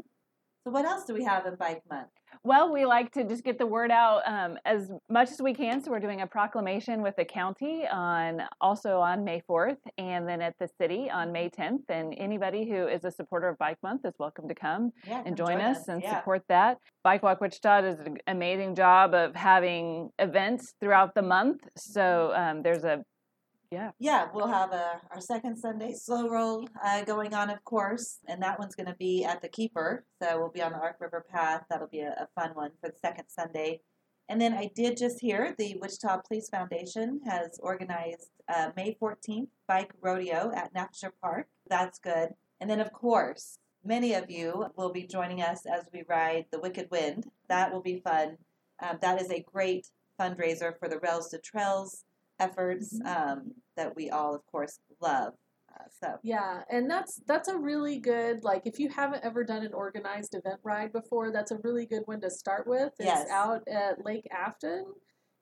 so, 0.66 0.72
what 0.72 0.84
else 0.84 1.06
do 1.06 1.14
we 1.14 1.24
have 1.24 1.46
in 1.46 1.56
Bike 1.58 1.84
Month? 1.92 2.08
Well, 2.44 2.74
we 2.74 2.86
like 2.86 3.12
to 3.14 3.24
just 3.24 3.44
get 3.44 3.60
the 3.60 3.68
word 3.68 3.92
out 3.92 4.22
um, 4.26 4.58
as 4.66 4.90
much 5.10 5.30
as 5.30 5.40
we 5.40 5.54
can. 5.54 5.80
So 5.84 5.92
we're 5.92 6.00
doing 6.00 6.22
a 6.22 6.28
proclamation 6.28 7.04
with 7.04 7.16
the 7.18 7.24
county 7.26 7.86
on 7.88 8.42
also 8.60 8.98
on 9.00 9.24
May 9.24 9.44
4th, 9.48 9.78
and 10.00 10.28
then 10.28 10.42
at 10.42 10.56
the 10.60 10.68
city 10.82 11.08
on 11.10 11.32
May 11.32 11.50
10th. 11.52 11.84
And 11.90 12.16
anybody 12.18 12.68
who 12.68 12.88
is 12.88 13.06
a 13.06 13.12
supporter 13.12 13.48
of 13.48 13.60
Bike 13.60 13.78
Month 13.84 14.06
is 14.06 14.14
welcome 14.18 14.48
to 14.48 14.56
come 14.56 14.92
Yeah, 15.08 15.22
and 15.24 15.38
come 15.38 15.46
join, 15.46 15.62
us, 15.62 15.88
and 15.88 16.02
yeah. 16.02 16.18
support 16.18 16.42
that. 16.50 16.78
Bike 17.04 17.22
Walk 17.22 17.42
Wichita 17.42 17.82
does 17.82 18.00
an 18.00 18.18
amazing 18.26 18.74
job 18.74 19.14
of 19.14 19.36
having 19.36 20.10
events 20.18 20.74
throughout 20.80 21.14
the 21.14 21.22
month. 21.22 21.62
So 21.78 22.34
um, 22.36 22.64
there's 22.64 22.84
a 22.84 23.04
Yeah, 23.72 23.92
Yeah, 24.00 24.28
we'll 24.34 24.48
have 24.48 24.72
a, 24.72 25.02
our 25.12 25.22
second 25.22 25.58
Sunday 25.58 25.94
slow 25.94 26.30
roll 26.30 26.68
uh, 26.84 27.04
going 27.04 27.34
on, 27.34 27.50
of 27.50 27.64
course, 27.64 28.20
and 28.28 28.42
that 28.42 28.60
one's 28.60 28.76
going 28.76 28.88
to 28.88 28.96
be 28.96 29.24
at 29.24 29.42
the 29.42 29.48
Keeper. 29.48 30.06
So 30.22 30.38
we'll 30.40 30.52
be 30.52 30.62
on 30.62 30.72
the 30.72 30.80
Ark 30.80 30.98
River 31.00 31.26
Path. 31.30 31.64
That'll 31.70 31.88
be 31.88 32.02
a, 32.02 32.12
a 32.12 32.28
fun 32.40 32.52
one 32.56 32.72
for 32.82 32.90
the 32.90 32.98
second 33.02 33.26
Sunday. 33.28 33.82
And 34.28 34.42
then 34.42 34.54
I 34.54 34.72
did 34.76 34.98
just 34.98 35.20
hear 35.20 35.54
the 35.58 35.78
Wichita 35.80 36.22
Police 36.28 36.50
Foundation 36.50 37.22
has 37.26 37.60
organized 37.62 38.30
uh, 38.54 38.72
May 38.76 38.98
14th 39.00 39.48
bike 39.68 39.92
rodeo 40.02 40.52
at 40.56 40.74
Napster 40.74 41.12
Park. 41.22 41.48
That's 41.68 42.00
good. 42.00 42.30
And 42.60 42.70
then, 42.70 42.80
of 42.80 42.92
course, 42.92 43.60
many 43.84 44.14
of 44.14 44.32
you 44.32 44.66
will 44.76 44.92
be 44.92 45.06
joining 45.06 45.42
us 45.42 45.66
as 45.66 45.86
we 45.94 46.04
ride 46.08 46.46
the 46.52 46.60
Wicked 46.60 46.90
Wind. 46.90 47.30
That 47.50 47.72
will 47.72 47.82
be 47.82 48.02
fun. 48.04 48.38
Um, 48.82 48.98
that 49.02 49.22
is 49.22 49.30
a 49.30 49.46
great 49.54 49.88
fundraiser 50.20 50.78
for 50.80 50.90
the 50.90 51.00
Rails 51.00 51.30
to 51.30 51.38
Trails 51.38 52.04
efforts 52.40 53.00
um, 53.06 53.52
that 53.78 53.96
we 53.96 54.10
all, 54.10 54.36
of 54.36 54.46
course, 54.48 54.80
love. 55.02 55.34
Uh, 55.74 55.84
so, 56.02 56.20
Yeah, 56.24 56.62
and 56.70 56.90
that's 56.90 57.22
that's 57.28 57.50
a 57.50 57.58
really 57.58 58.00
good 58.00 58.44
like 58.44 58.62
if 58.66 58.80
you 58.80 58.88
haven't 58.90 59.26
ever 59.26 59.44
done 59.44 59.64
an 59.64 59.74
organized 59.74 60.34
event 60.36 60.60
ride 60.64 60.94
before, 60.94 61.32
that's 61.32 61.52
a 61.52 61.58
really 61.64 61.86
good 61.86 62.04
one 62.06 62.22
to 62.22 62.30
start 62.30 62.66
with. 62.68 62.94
It's 63.00 63.06
Yes. 63.06 63.30
out 63.30 63.68
at 63.68 64.06
Lake 64.06 64.26
Afton, 64.32 64.86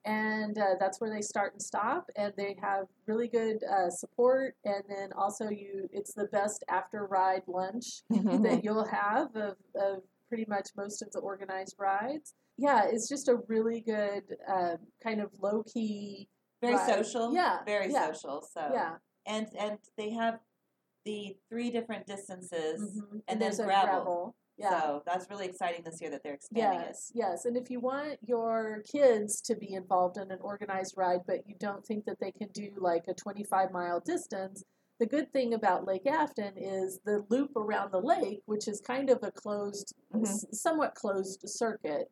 and 0.05 0.57
uh, 0.57 0.75
that's 0.79 0.99
where 0.99 1.09
they 1.09 1.21
start 1.21 1.53
and 1.53 1.61
stop, 1.61 2.09
and 2.15 2.33
they 2.35 2.57
have 2.61 2.85
really 3.05 3.27
good 3.27 3.63
uh, 3.63 3.89
support. 3.89 4.55
And 4.65 4.83
then 4.89 5.13
also 5.13 5.49
you, 5.49 5.87
it's 5.93 6.13
the 6.13 6.25
best 6.25 6.63
after 6.67 7.05
ride 7.05 7.43
lunch 7.47 8.01
that 8.09 8.61
you'll 8.63 8.85
have 8.85 9.35
of, 9.35 9.55
of 9.75 9.99
pretty 10.27 10.45
much 10.47 10.69
most 10.75 11.01
of 11.01 11.11
the 11.11 11.19
organized 11.19 11.75
rides. 11.77 12.33
Yeah, 12.57 12.83
it's 12.85 13.07
just 13.07 13.27
a 13.29 13.37
really 13.47 13.81
good 13.81 14.23
um, 14.47 14.77
kind 15.03 15.21
of 15.21 15.29
low 15.39 15.63
key. 15.63 16.27
Very 16.63 16.75
Right. 16.75 16.95
social. 16.95 17.33
Yeah, 17.33 17.63
Very 17.65 17.91
yeah. 17.91 18.07
social. 18.11 18.41
So, 18.41 18.69
Yeah, 18.73 18.95
and 19.25 19.47
and 19.57 19.77
they 19.97 20.11
have 20.11 20.39
the 21.05 21.37
three 21.49 21.69
different 21.69 22.07
distances. 22.07 22.79
mhm. 22.81 23.21
and 23.27 23.41
then 23.41 23.51
there's 23.51 23.59
gravel. 23.59 24.35
Yeah. 24.55 24.69
So 24.79 25.03
that's 25.05 25.29
really 25.31 25.47
exciting 25.47 25.83
this 25.83 25.99
year 25.99 26.11
that 26.11 26.21
they're 26.23 26.35
expanding 26.35 26.79
it. 26.81 26.85
Yes, 26.85 27.11
yes. 27.15 27.45
And 27.45 27.57
if 27.57 27.69
you 27.71 27.79
want 27.79 28.19
your 28.21 28.83
kids 28.89 29.41
to 29.41 29.55
be 29.55 29.73
involved 29.73 30.17
in 30.17 30.29
an 30.31 30.39
organized 30.41 30.93
ride, 30.95 31.21
but 31.25 31.47
you 31.47 31.55
don't 31.59 31.83
think 31.85 32.05
that 32.05 32.19
they 32.19 32.31
can 32.31 32.49
do 32.49 32.71
like 32.77 33.05
a 33.07 33.13
25 33.15 33.71
mile 33.71 33.99
distance, 33.99 34.63
the 34.99 35.07
good 35.07 35.33
thing 35.33 35.55
about 35.55 35.85
Lake 35.87 36.05
Afton 36.05 36.53
is 36.55 36.99
the 37.03 37.25
loop 37.29 37.55
around 37.57 37.91
the 37.91 37.99
lake, 37.99 38.41
which 38.45 38.67
is 38.67 38.79
kind 38.79 39.09
of 39.09 39.19
a 39.23 39.31
closed, 39.31 39.95
Mhm. 40.13 40.27
s- 40.27 40.45
somewhat 40.51 40.93
closed 40.93 41.41
circuit. 41.49 42.09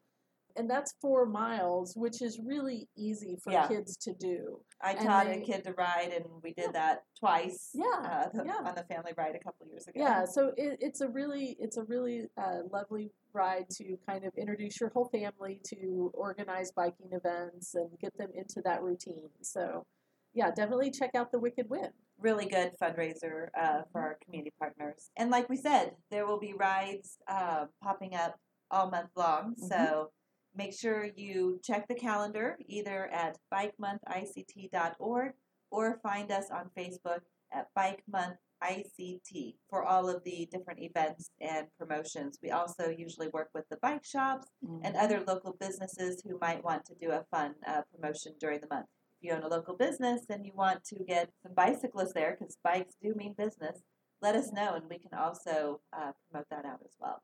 And 0.56 0.70
that's 0.70 0.94
four 1.02 1.26
miles, 1.26 1.96
which 1.96 2.22
is 2.22 2.40
really 2.40 2.90
easy 2.98 3.38
for 3.44 3.52
Yeah. 3.52 3.68
kids 3.68 3.98
to 3.98 4.14
do. 4.14 4.64
I 4.82 4.92
And 4.94 5.06
taught 5.08 5.26
they- 5.28 5.42
a 5.42 5.46
kid 5.46 5.64
to 5.66 5.74
ride, 5.74 6.12
and 6.14 6.26
we 6.42 6.54
did 6.54 6.66
Yeah. 6.68 6.72
that 6.72 7.04
twice. 7.20 7.72
Yeah, 7.74 7.86
uh, 7.86 8.30
the- 8.30 8.46
yeah. 8.46 8.58
on 8.64 8.76
the 8.76 8.84
family 8.86 9.14
ride 9.18 9.36
a 9.36 9.40
couple 9.40 9.68
years 9.68 9.88
ago. 9.88 10.00
Yeah, 10.00 10.26
so 10.26 10.54
it, 10.58 10.78
it's 10.82 11.02
a 11.02 11.10
really 11.10 11.56
it's 11.60 11.78
a 11.78 11.84
really 11.84 12.30
uh, 12.38 12.64
lovely 12.72 13.12
ride 13.34 13.70
to 13.70 13.98
kind 14.08 14.26
of 14.26 14.34
introduce 14.36 14.80
your 14.80 14.90
whole 14.90 15.06
family 15.10 15.62
to 15.66 16.12
organized 16.14 16.74
biking 16.76 17.12
events 17.14 17.76
and 17.76 17.98
get 18.00 18.16
them 18.18 18.32
into 18.34 18.62
that 18.64 18.82
routine. 18.82 19.30
So, 19.42 19.86
yeah, 20.34 20.52
definitely 20.52 20.92
check 20.92 21.16
out 21.16 21.32
the 21.32 21.40
Wicked 21.40 21.70
Wind. 21.70 21.94
really 22.18 22.46
good 22.46 22.72
fundraiser 22.80 23.48
uh, 23.60 23.82
for 23.92 24.00
our 24.02 24.16
community 24.24 24.54
partners. 24.60 25.10
And 25.18 25.32
like 25.32 25.50
we 25.50 25.58
said, 25.58 25.96
there 26.12 26.28
will 26.28 26.38
be 26.40 26.54
rides 26.54 27.18
uh, 27.28 27.66
popping 27.82 28.14
up 28.14 28.40
all 28.70 28.92
month 28.92 29.10
long. 29.16 29.56
So 29.58 30.12
make 30.56 30.74
sure 30.74 31.06
you 31.16 31.60
check 31.64 31.88
the 31.88 31.96
calendar 31.96 32.58
either 32.68 33.08
at 33.08 33.38
bikemonthict.org 33.54 35.34
or 35.70 36.00
find 36.04 36.32
us 36.32 36.46
on 36.52 36.70
Facebook 36.78 37.22
at 37.54 37.68
Bike 37.76 38.04
Month 38.12 38.38
ICT 38.64 39.56
for 39.70 39.84
all 39.84 40.10
of 40.10 40.24
the 40.24 40.48
different 40.52 40.80
events 40.80 41.32
and 41.40 41.68
promotions. 41.80 42.38
We 42.44 42.52
also 42.52 42.90
usually 42.90 43.30
work 43.30 43.50
with 43.54 43.68
the 43.70 43.78
bike 43.82 44.06
shops 44.06 44.48
and 44.84 44.96
other 44.96 45.24
local 45.26 45.56
businesses 45.60 46.22
who 46.24 46.38
might 46.40 46.64
want 46.64 46.86
to 46.86 46.96
do 46.96 47.12
a 47.12 47.26
fun 47.32 47.56
uh, 47.68 47.82
promotion 47.94 48.34
during 48.40 48.62
the 48.62 48.68
month. 48.70 48.86
If 49.18 49.30
you 49.30 49.36
own 49.36 49.44
a 49.44 49.48
local 49.48 49.76
business 49.76 50.22
and 50.30 50.46
you 50.46 50.52
want 50.54 50.84
to 50.86 51.04
get 51.04 51.30
some 51.44 51.54
bicyclists 51.56 52.14
there, 52.14 52.38
because 52.40 52.58
bikes 52.64 52.96
do 53.02 53.14
mean 53.16 53.34
business, 53.38 53.82
let 54.22 54.36
us 54.36 54.52
know 54.52 54.76
and 54.76 54.86
we 54.90 55.00
can 55.00 55.18
also 55.18 55.82
uh, 55.94 56.12
promote 56.30 56.48
that 56.52 56.66
out 56.66 56.80
as 56.86 56.96
well. 57.00 57.22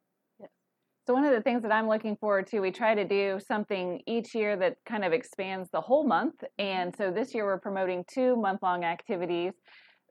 So 1.08 1.14
one 1.14 1.24
of 1.24 1.32
the 1.32 1.42
things 1.42 1.62
that 1.62 1.72
I'm 1.72 1.88
looking 1.88 2.18
forward 2.18 2.48
to, 2.48 2.60
we 2.60 2.70
try 2.70 2.94
to 2.94 3.06
do 3.06 3.40
something 3.40 4.02
each 4.06 4.36
year 4.36 4.58
that 4.58 4.76
kind 4.86 5.06
of 5.06 5.14
expands 5.14 5.70
the 5.72 5.80
whole 5.80 6.06
month. 6.06 6.44
And 6.60 6.94
so 6.98 7.12
this 7.12 7.34
year 7.34 7.46
we're 7.46 7.60
promoting 7.60 8.04
two 8.14 8.36
month-long 8.36 8.84
activities. 8.84 9.54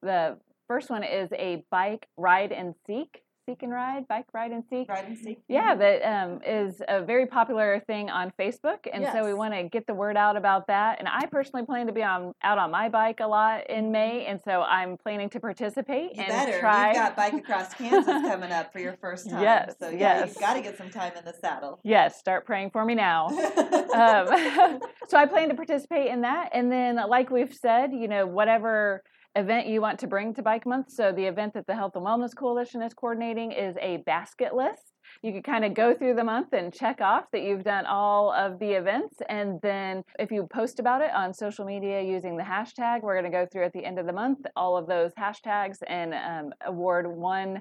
The 0.00 0.38
first 0.67 0.88
one 0.88 1.05
is 1.05 1.29
a 1.35 1.65
bike 1.71 2.09
ride 2.17 2.50
and 2.50 2.75
seek, 2.87 3.21
seek 3.47 3.62
and 3.62 3.73
ride, 3.73 4.09
bike 4.09 4.26
ride 4.33 4.50
and 4.50 4.65
seek. 4.69 4.88
Ride 4.88 5.05
and 5.07 5.17
seek. 5.17 5.38
Yeah, 5.49 5.75
that 5.76 6.03
um, 6.03 6.41
is 6.45 6.83
a 6.88 7.03
very 7.03 7.26
popular 7.26 7.81
thing 7.87 8.11
on 8.11 8.33
Facebook, 8.38 8.79
and 8.93 9.07
so 9.12 9.25
we 9.25 9.33
want 9.35 9.55
to 9.55 9.62
get 9.65 9.87
the 9.87 9.95
word 9.95 10.17
out 10.17 10.37
about 10.37 10.67
that. 10.67 10.99
And 10.99 11.09
I 11.09 11.26
personally 11.26 11.65
plan 11.65 11.87
to 11.87 11.93
be 11.93 12.03
on 12.03 12.35
out 12.43 12.59
on 12.59 12.71
my 12.73 12.88
bike 12.88 13.21
a 13.21 13.26
lot 13.26 13.71
in 13.71 13.93
May, 13.93 14.26
and 14.26 14.41
so 14.45 14.62
I'm 14.62 14.97
planning 14.97 15.31
to 15.31 15.41
participate 15.41 16.17
You 16.17 16.23
and 16.23 16.29
better. 16.29 16.59
try. 16.59 16.88
You've 16.88 16.97
got 16.97 17.17
Bike 17.17 17.35
Across 17.35 17.75
Kansas 17.79 18.05
coming 18.07 18.50
up 18.50 18.73
for 18.73 18.81
your 18.81 18.97
first 19.00 19.31
time. 19.31 19.43
Yes, 19.43 19.75
So 19.79 19.88
yeah, 19.91 19.99
yes. 19.99 20.29
you've 20.31 20.41
got 20.41 20.55
to 20.55 20.61
get 20.61 20.76
some 20.76 20.91
time 20.91 21.12
in 21.17 21.25
the 21.25 21.35
saddle. 21.41 21.79
Yes, 21.85 22.19
start 22.19 22.45
praying 22.47 22.71
for 22.71 22.85
me 22.85 22.95
now. 22.95 23.29
um, 23.29 24.81
so 25.09 25.17
I 25.17 25.26
plan 25.26 25.49
to 25.50 25.55
participate 25.55 26.09
in 26.11 26.23
that, 26.23 26.50
and 26.53 26.71
then, 26.71 26.97
like 27.09 27.31
we've 27.31 27.55
said, 27.55 27.93
you 27.93 28.09
know, 28.09 28.26
whatever 28.26 29.03
event 29.37 29.66
you 29.66 29.81
want 29.81 30.00
to 30.00 30.07
bring 30.07 30.35
to 30.35 30.43
Bike 30.43 30.66
Month. 30.66 30.90
So 30.90 31.12
the 31.12 31.25
event 31.25 31.55
that 31.55 31.66
the 31.66 31.75
Health 31.75 31.93
and 31.95 32.05
Wellness 32.05 32.35
Coalition 32.35 32.83
is 32.83 32.95
coordinating 32.95 33.52
is 33.52 33.76
a 33.81 33.99
basket 33.99 34.55
list. 34.55 34.93
You 35.23 35.33
can 35.33 35.43
kind 35.43 35.64
of 35.64 35.75
go 35.75 35.95
through 35.95 36.14
the 36.14 36.25
month 36.25 36.52
and 36.52 36.73
check 36.73 37.00
off 37.00 37.25
that 37.33 37.43
you've 37.43 37.62
done 37.62 37.87
all 37.87 38.33
of 38.33 38.59
the 38.59 38.73
events, 38.73 39.19
and 39.28 39.61
then 39.62 40.02
if 40.19 40.33
you 40.33 40.49
post 40.52 40.81
about 40.81 41.00
it 41.00 41.11
on 41.14 41.33
social 41.33 41.64
media 41.64 42.02
using 42.02 42.37
the 42.37 42.43
hashtag, 42.43 43.02
we're 43.02 43.14
going 43.14 43.31
to 43.31 43.37
go 43.37 43.47
through 43.50 43.64
at 43.64 43.73
the 43.73 43.85
end 43.85 43.99
of 43.99 44.07
the 44.07 44.12
month 44.12 44.40
all 44.57 44.76
of 44.76 44.87
those 44.87 45.12
hashtags 45.14 45.76
and 45.87 46.12
um, 46.12 46.52
award 46.66 47.07
one 47.07 47.61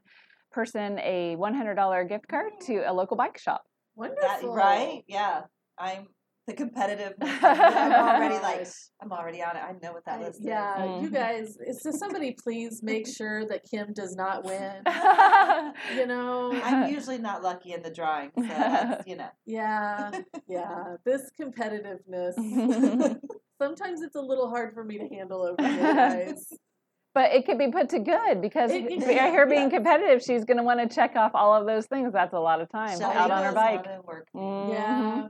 person 0.51 0.97
a 0.99 1.35
$100 1.37 2.09
gift 2.09 2.27
card 2.27 2.53
to 2.61 2.89
a 2.89 2.93
local 2.93 3.15
bike 3.15 3.37
shop. 3.37 3.63
Wonderful. 3.95 4.21
That, 4.21 4.43
right? 4.43 5.03
Yeah. 5.07 5.41
I'm 5.77 6.07
the 6.47 6.53
competitive. 6.53 7.13
I'm 7.21 7.91
already 7.93 8.35
like, 8.41 8.67
I'm 9.01 9.11
already 9.11 9.41
on 9.41 9.55
it. 9.55 9.61
I 9.61 9.73
know 9.81 9.93
what 9.93 10.05
that 10.05 10.19
I- 10.19 10.23
list 10.23 10.39
is. 10.39 10.45
yeah, 10.45 10.83
you 11.01 11.09
Mhm. 11.09 11.13
guys, 11.13 11.57
is 11.65 11.81
so 11.81 11.91
somebody 11.91 12.35
please 12.43 12.81
make 12.83 13.07
sure 13.07 13.45
that 13.47 13.61
Kim 13.69 13.93
does 13.93 14.15
not 14.15 14.43
win? 14.43 14.83
You 15.95 16.05
know, 16.07 16.51
I'm 16.63 16.91
usually 16.91 17.17
not 17.17 17.43
lucky 17.43 17.73
in 17.73 17.81
the 17.81 17.89
drawing, 17.91 18.31
so 18.37 18.43
that's, 18.43 19.07
you 19.07 19.15
know. 19.15 19.29
yeah, 19.45 20.11
yeah. 20.47 20.95
This 21.05 21.29
competitiveness, 21.39 22.33
sometimes 23.61 24.01
it's 24.01 24.15
a 24.15 24.21
little 24.21 24.49
hard 24.49 24.73
for 24.73 24.83
me 24.83 24.97
to 24.97 25.07
handle 25.13 25.41
over 25.43 25.67
here, 25.67 25.93
guys. 25.93 26.47
but 27.13 27.31
it 27.33 27.45
could 27.45 27.57
be 27.57 27.69
put 27.71 27.89
to 27.89 27.99
good 27.99 28.41
because 28.41 28.71
It- 28.71 28.85
it- 28.91 29.03
her 29.33 29.45
being 29.45 29.63
yeah. 29.71 29.77
competitive, 29.77 30.21
she's 30.21 30.43
going 30.45 30.57
to 30.57 30.63
want 30.63 30.79
to 30.79 30.93
check 30.93 31.15
off 31.15 31.31
all 31.33 31.53
of 31.53 31.65
those 31.65 31.85
things. 31.87 32.13
That's 32.13 32.33
a 32.33 32.39
lot 32.39 32.61
of 32.61 32.69
time 32.71 32.97
Shelly 32.99 33.15
out 33.15 33.31
on 33.31 33.43
her 33.43 33.51
bike. 33.53 33.83
to 33.83 34.01
work. 34.05 34.27
Mhm. 34.35 34.73
Yeah. 34.73 35.27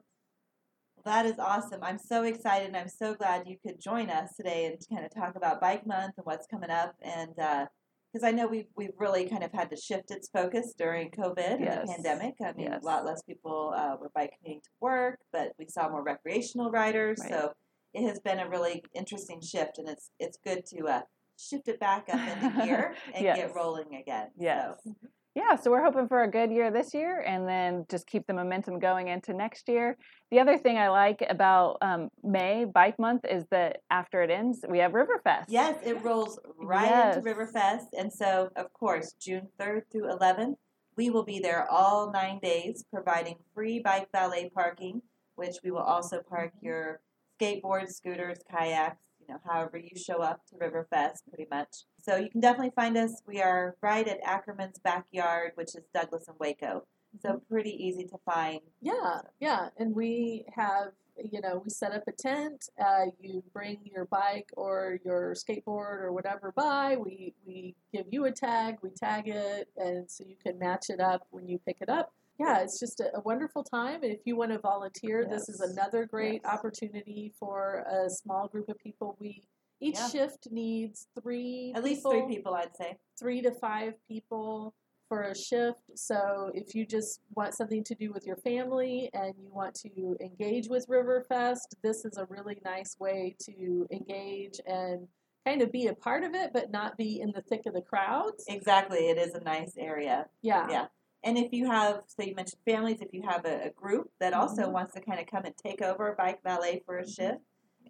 That 1.06 1.28
is 1.28 1.38
awesome. 1.38 1.82
I'm 1.84 2.00
so 2.00 2.24
excited 2.24 2.68
and 2.68 2.76
I'm 2.76 2.90
so 2.90 3.14
glad 3.14 3.44
you 3.48 3.58
could 3.66 3.80
join 3.80 4.10
us 4.10 4.34
today 4.36 4.66
and 4.66 4.78
kind 4.92 5.06
of 5.06 5.14
talk 5.14 5.36
about 5.36 5.62
Bike 5.62 5.86
Month 5.86 6.16
and 6.18 6.26
what's 6.26 6.48
coming 6.48 6.72
up. 6.72 6.96
And 7.04 7.30
because 7.36 8.24
I 8.24 8.32
know 8.32 8.48
we've, 8.48 8.66
we've 8.76 8.90
really 8.98 9.30
kind 9.30 9.44
of 9.44 9.52
had 9.52 9.70
to 9.70 9.76
shift 9.76 10.10
its 10.10 10.30
focus 10.30 10.74
during 10.76 11.12
COVID 11.12 11.58
and 11.62 11.88
the 11.88 11.94
pandemic. 11.94 12.34
I 12.44 12.54
mean, 12.54 12.68
Yes. 12.72 12.82
a 12.82 12.86
lot 12.86 13.06
less 13.06 13.22
people 13.22 13.74
uh, 13.78 13.98
were 14.02 14.10
bike 14.16 14.34
commuting 14.40 14.62
to 14.64 14.70
work, 14.82 15.20
but 15.32 15.52
we 15.60 15.68
saw 15.68 15.90
more 15.90 16.02
recreational 16.04 16.72
riders. 16.72 17.20
Right. 17.22 17.30
So 17.30 17.54
it 17.94 18.08
has 18.08 18.20
been 18.20 18.40
a 18.40 18.50
really 18.50 18.84
interesting 18.96 19.42
shift, 19.42 19.78
and 19.78 19.88
it's 19.88 20.10
it's 20.20 20.38
good 20.44 20.66
to 20.74 20.86
uh, 20.88 21.02
shift 21.38 21.68
it 21.68 21.80
back 21.80 22.08
up 22.12 22.20
into 22.20 22.62
gear 22.66 22.96
and 23.14 23.24
Yes. 23.24 23.38
get 23.38 23.56
rolling 23.56 23.96
again. 23.96 24.30
Yes. 24.38 24.74
So, 24.84 24.94
Yeah, 25.36 25.58
so 25.58 25.70
we're 25.70 25.84
hoping 25.84 26.08
for 26.08 26.24
a 26.24 26.32
good 26.32 26.50
year 26.50 26.72
this 26.72 26.94
year 26.94 27.20
and 27.20 27.46
then 27.46 27.86
just 27.90 28.08
keep 28.08 28.26
the 28.26 28.34
momentum 28.34 28.80
going 28.80 29.10
into 29.10 29.34
next 29.34 29.68
year. 29.68 29.98
The 30.32 30.40
other 30.40 30.58
thing 30.58 30.78
I 30.78 30.88
like 30.88 31.22
about 31.30 31.78
um, 31.82 32.10
May 32.24 32.64
Bike 32.64 32.98
Month 32.98 33.26
is 33.30 33.44
that 33.52 33.82
after 33.92 34.24
it 34.24 34.32
ends, 34.32 34.64
we 34.70 34.80
have 34.80 34.94
Riverfest. 34.94 35.46
Yes, 35.50 35.78
it 35.84 36.02
rolls 36.02 36.40
right 36.58 36.86
Yes. 36.90 37.18
into 37.18 37.30
Riverfest. 37.30 37.88
And 37.98 38.12
so, 38.12 38.50
of 38.56 38.72
course, 38.72 39.14
June 39.20 39.50
3rd 39.60 39.82
through 39.92 40.08
11th, 40.10 40.56
we 40.96 41.10
will 41.10 41.26
be 41.26 41.40
there 41.40 41.70
all 41.70 42.14
nine 42.14 42.40
days 42.40 42.86
providing 42.90 43.36
free 43.54 43.80
bike 43.80 44.08
valet 44.14 44.50
parking, 44.56 45.02
which 45.36 45.58
we 45.66 45.70
will 45.70 45.80
also 45.84 46.22
park 46.22 46.54
your 46.62 47.02
skateboards, 47.42 47.90
scooters, 47.90 48.40
kayaks, 48.50 48.96
you 49.28 49.34
know, 49.34 49.40
however 49.46 49.78
you 49.78 49.96
show 49.96 50.22
up 50.22 50.42
to 50.48 50.56
Riverfest, 50.56 51.20
pretty 51.30 51.48
much. 51.50 51.84
So 52.02 52.18
you 52.18 52.30
can 52.30 52.42
definitely 52.42 52.74
find 52.76 52.98
us. 52.98 53.22
We 53.28 53.42
are 53.42 53.76
right 53.82 54.08
at 54.08 54.20
Ackerman's 54.24 54.80
backyard, 54.80 55.52
which 55.56 55.76
is 55.76 55.84
Douglas 55.94 56.28
and 56.28 56.38
Waco. 56.40 56.86
So 57.22 57.42
pretty 57.50 57.72
easy 57.72 58.06
to 58.06 58.18
find. 58.26 58.60
Yeah, 58.82 59.22
yeah. 59.40 59.70
And 59.78 59.96
we 59.96 60.46
have, 60.54 60.90
you 61.18 61.40
know, 61.40 61.62
we 61.64 61.70
set 61.70 61.94
up 61.94 62.04
a 62.08 62.12
tent. 62.12 62.66
Uh, 62.80 63.06
you 63.22 63.42
bring 63.54 63.80
your 63.86 64.06
bike 64.06 64.50
or 64.58 65.00
your 65.06 65.34
skateboard 65.34 66.02
or 66.02 66.12
whatever 66.12 66.52
by. 66.52 66.98
We, 66.98 67.34
we 67.46 67.76
give 67.94 68.06
you 68.12 68.26
a 68.26 68.32
tag, 68.32 68.78
we 68.82 68.90
tag 68.90 69.30
it, 69.30 69.70
and 69.78 70.12
so 70.12 70.26
you 70.28 70.36
can 70.46 70.60
match 70.60 70.90
it 70.90 71.00
up 71.00 71.26
when 71.30 71.48
you 71.48 71.58
pick 71.66 71.78
it 71.80 71.90
up. 71.90 72.12
Yeah, 72.40 72.60
it's 72.62 72.80
just 72.80 73.00
a, 73.00 73.16
a 73.16 73.22
wonderful 73.22 73.64
time. 73.64 74.04
And 74.04 74.12
if 74.12 74.20
you 74.26 74.36
want 74.36 74.52
to 74.52 74.60
volunteer, 74.60 75.26
this 75.30 75.48
is 75.50 75.62
another 75.62 76.06
great 76.06 76.42
Yes. 76.44 76.54
opportunity 76.54 77.34
for 77.40 77.86
a 77.90 78.10
small 78.10 78.48
group 78.48 78.68
of 78.70 78.78
people. 78.78 79.16
We 79.20 79.44
each 79.80 79.96
Yeah. 79.96 80.10
shift 80.10 80.48
needs 80.52 81.08
three 81.22 81.74
At 81.76 81.84
least 81.84 82.04
three 82.04 82.26
people, 82.28 82.54
I'd 82.56 82.76
say. 82.76 82.98
three 83.20 83.42
to 83.42 83.52
five 83.52 83.94
people 84.08 84.74
for 85.08 85.22
a 85.24 85.36
shift. 85.36 85.80
So 85.96 86.50
if 86.54 86.74
you 86.74 86.86
just 86.86 87.22
want 87.36 87.54
something 87.54 87.84
to 87.84 87.96
do 87.96 88.12
with 88.12 88.26
your 88.26 88.38
family 88.38 89.10
and 89.14 89.34
you 89.38 89.50
want 89.54 89.76
to 89.76 90.18
engage 90.20 90.68
with 90.68 90.88
Riverfest, 90.88 91.76
this 91.84 92.06
is 92.06 92.18
a 92.18 92.26
really 92.26 92.58
nice 92.66 92.98
way 93.00 93.36
to 93.42 93.86
engage 93.92 94.60
and 94.66 95.08
kind 95.46 95.62
of 95.62 95.72
be 95.72 95.88
a 95.88 95.94
part 95.94 96.24
of 96.24 96.34
it, 96.34 96.52
but 96.54 96.72
not 96.72 96.98
be 96.98 97.22
in 97.22 97.32
the 97.32 97.42
thick 97.44 97.62
of 97.68 97.74
the 97.76 97.82
crowds. 97.82 98.44
Exactly. 98.48 99.10
It 99.10 99.18
is 99.20 99.36
a 99.36 99.42
nice 99.42 99.76
area. 99.78 100.28
Yeah. 100.42 100.68
Yeah. 100.72 100.88
And 101.26 101.40
if 101.40 101.52
you 101.52 101.66
have, 101.66 102.04
so 102.06 102.24
you 102.24 102.36
mentioned 102.36 102.62
families, 102.66 103.02
if 103.02 103.12
you 103.12 103.24
have 103.24 103.46
a, 103.46 103.66
a 103.66 103.70
group 103.72 104.12
that 104.20 104.34
also 104.34 104.68
Mhm. 104.68 104.72
wants 104.72 104.94
to 104.94 105.02
kind 105.02 105.20
of 105.20 105.26
come 105.26 105.44
and 105.44 105.58
take 105.58 105.82
over 105.82 106.14
Bike 106.16 106.42
Valet 106.44 106.84
for 106.86 107.00
a 107.00 107.08
shift, 107.08 107.42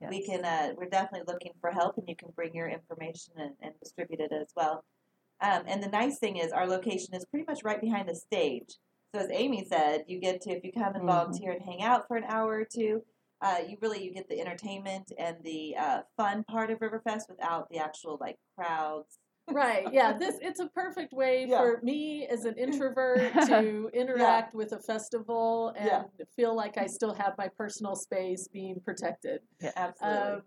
we 0.09 0.25
can. 0.25 0.45
Uh, 0.45 0.73
we're 0.77 0.89
definitely 0.89 1.25
looking 1.31 1.53
for 1.59 1.69
help, 1.71 1.97
and 1.97 2.07
you 2.07 2.15
can 2.15 2.29
bring 2.31 2.55
your 2.55 2.67
information 2.67 3.33
and, 3.37 3.55
and 3.61 3.73
distribute 3.79 4.21
it 4.21 4.31
as 4.31 4.47
well. 4.55 4.85
Um, 5.41 5.63
and 5.67 5.83
the 5.83 5.89
nice 5.89 6.17
thing 6.17 6.37
is, 6.37 6.53
our 6.53 6.65
location 6.65 7.13
is 7.13 7.25
pretty 7.25 7.45
much 7.45 7.63
right 7.63 7.81
behind 7.81 8.07
the 8.07 8.15
stage. 8.15 8.75
So 9.13 9.21
as 9.21 9.29
Amy 9.31 9.65
said, 9.65 10.05
you 10.07 10.19
get 10.19 10.41
to 10.41 10.51
if 10.51 10.63
you 10.63 10.71
come 10.71 10.95
and 10.95 11.03
Mhm. 11.03 11.07
volunteer 11.07 11.51
and 11.51 11.61
hang 11.61 11.81
out 11.81 12.07
for 12.07 12.15
an 12.17 12.23
hour 12.25 12.53
or 12.53 12.65
two, 12.65 13.03
uh, 13.41 13.61
you 13.67 13.77
really 13.81 14.01
you 14.03 14.13
get 14.13 14.29
the 14.29 14.39
entertainment 14.39 15.11
and 15.17 15.43
the 15.43 15.75
uh, 15.75 16.01
fun 16.15 16.43
part 16.45 16.71
of 16.71 16.79
Riverfest 16.79 17.29
without 17.29 17.69
the 17.69 17.79
actual 17.79 18.17
like 18.21 18.39
crowds. 18.55 19.19
Right. 19.51 19.87
Yeah. 19.91 20.13
This 20.13 20.35
it's 20.41 20.59
a 20.59 20.67
perfect 20.69 21.13
way 21.13 21.45
Yeah. 21.47 21.59
for 21.59 21.79
me 21.83 22.25
as 22.27 22.45
an 22.45 22.55
introvert 22.57 23.33
to 23.47 23.89
interact 23.93 24.55
with 24.55 24.71
a 24.71 24.79
festival 24.79 25.73
and 25.77 25.85
Yeah. 25.87 26.03
feel 26.35 26.55
like 26.55 26.77
I 26.77 26.87
still 26.87 27.13
have 27.13 27.33
my 27.37 27.49
personal 27.57 27.95
space 27.95 28.47
being 28.47 28.79
protected. 28.83 29.41
yeah 29.61 29.71
Absolutely. 29.75 30.19
Um, 30.19 30.41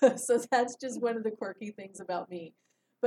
but 0.00 0.18
so 0.20 0.40
that's 0.50 0.76
just 0.76 1.00
one 1.02 1.16
of 1.16 1.24
the 1.24 1.30
quirky 1.32 1.70
things 1.72 2.00
about 2.00 2.30
me. 2.30 2.54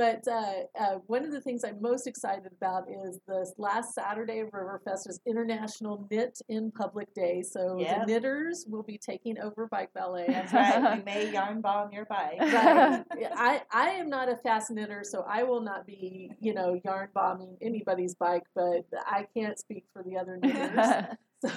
But 0.00 0.26
uh, 0.26 0.52
uh, 0.80 0.94
one 1.08 1.26
of 1.26 1.30
the 1.30 1.42
things 1.42 1.62
I'm 1.62 1.78
most 1.82 2.06
excited 2.06 2.50
about 2.56 2.84
is 2.88 3.20
this 3.28 3.52
last 3.58 3.92
Saturday 3.94 4.38
of 4.38 4.48
Riverfest 4.48 5.06
is 5.06 5.20
International 5.26 6.08
Knit 6.10 6.38
in 6.48 6.70
Public 6.70 7.12
Day. 7.12 7.42
So 7.42 7.76
Yep. 7.78 8.00
the 8.00 8.06
knitters 8.06 8.64
will 8.66 8.82
be 8.82 8.96
taking 8.96 9.38
over 9.38 9.66
Bike 9.66 9.90
Valet. 9.92 10.24
That's 10.28 10.54
right. 10.54 10.96
We 10.96 11.04
may 11.04 11.30
yarn 11.30 11.60
bomb 11.60 11.92
your 11.92 12.06
bike. 12.06 12.40
Right. 12.40 13.04
I, 13.36 13.60
I 13.70 13.88
am 13.90 14.08
not 14.08 14.30
a 14.30 14.36
fast 14.36 14.70
knitter, 14.70 15.02
so 15.04 15.22
I 15.28 15.42
will 15.42 15.60
not 15.60 15.86
be, 15.86 16.30
you 16.40 16.54
know, 16.54 16.80
yarn 16.82 17.10
bombing 17.12 17.58
anybody's 17.60 18.14
bike, 18.14 18.44
but 18.54 18.86
I 19.06 19.26
can't 19.36 19.58
speak 19.58 19.84
for 19.92 20.02
the 20.02 20.16
other 20.16 20.38
knitters. 20.38 21.16
So, 21.42 21.50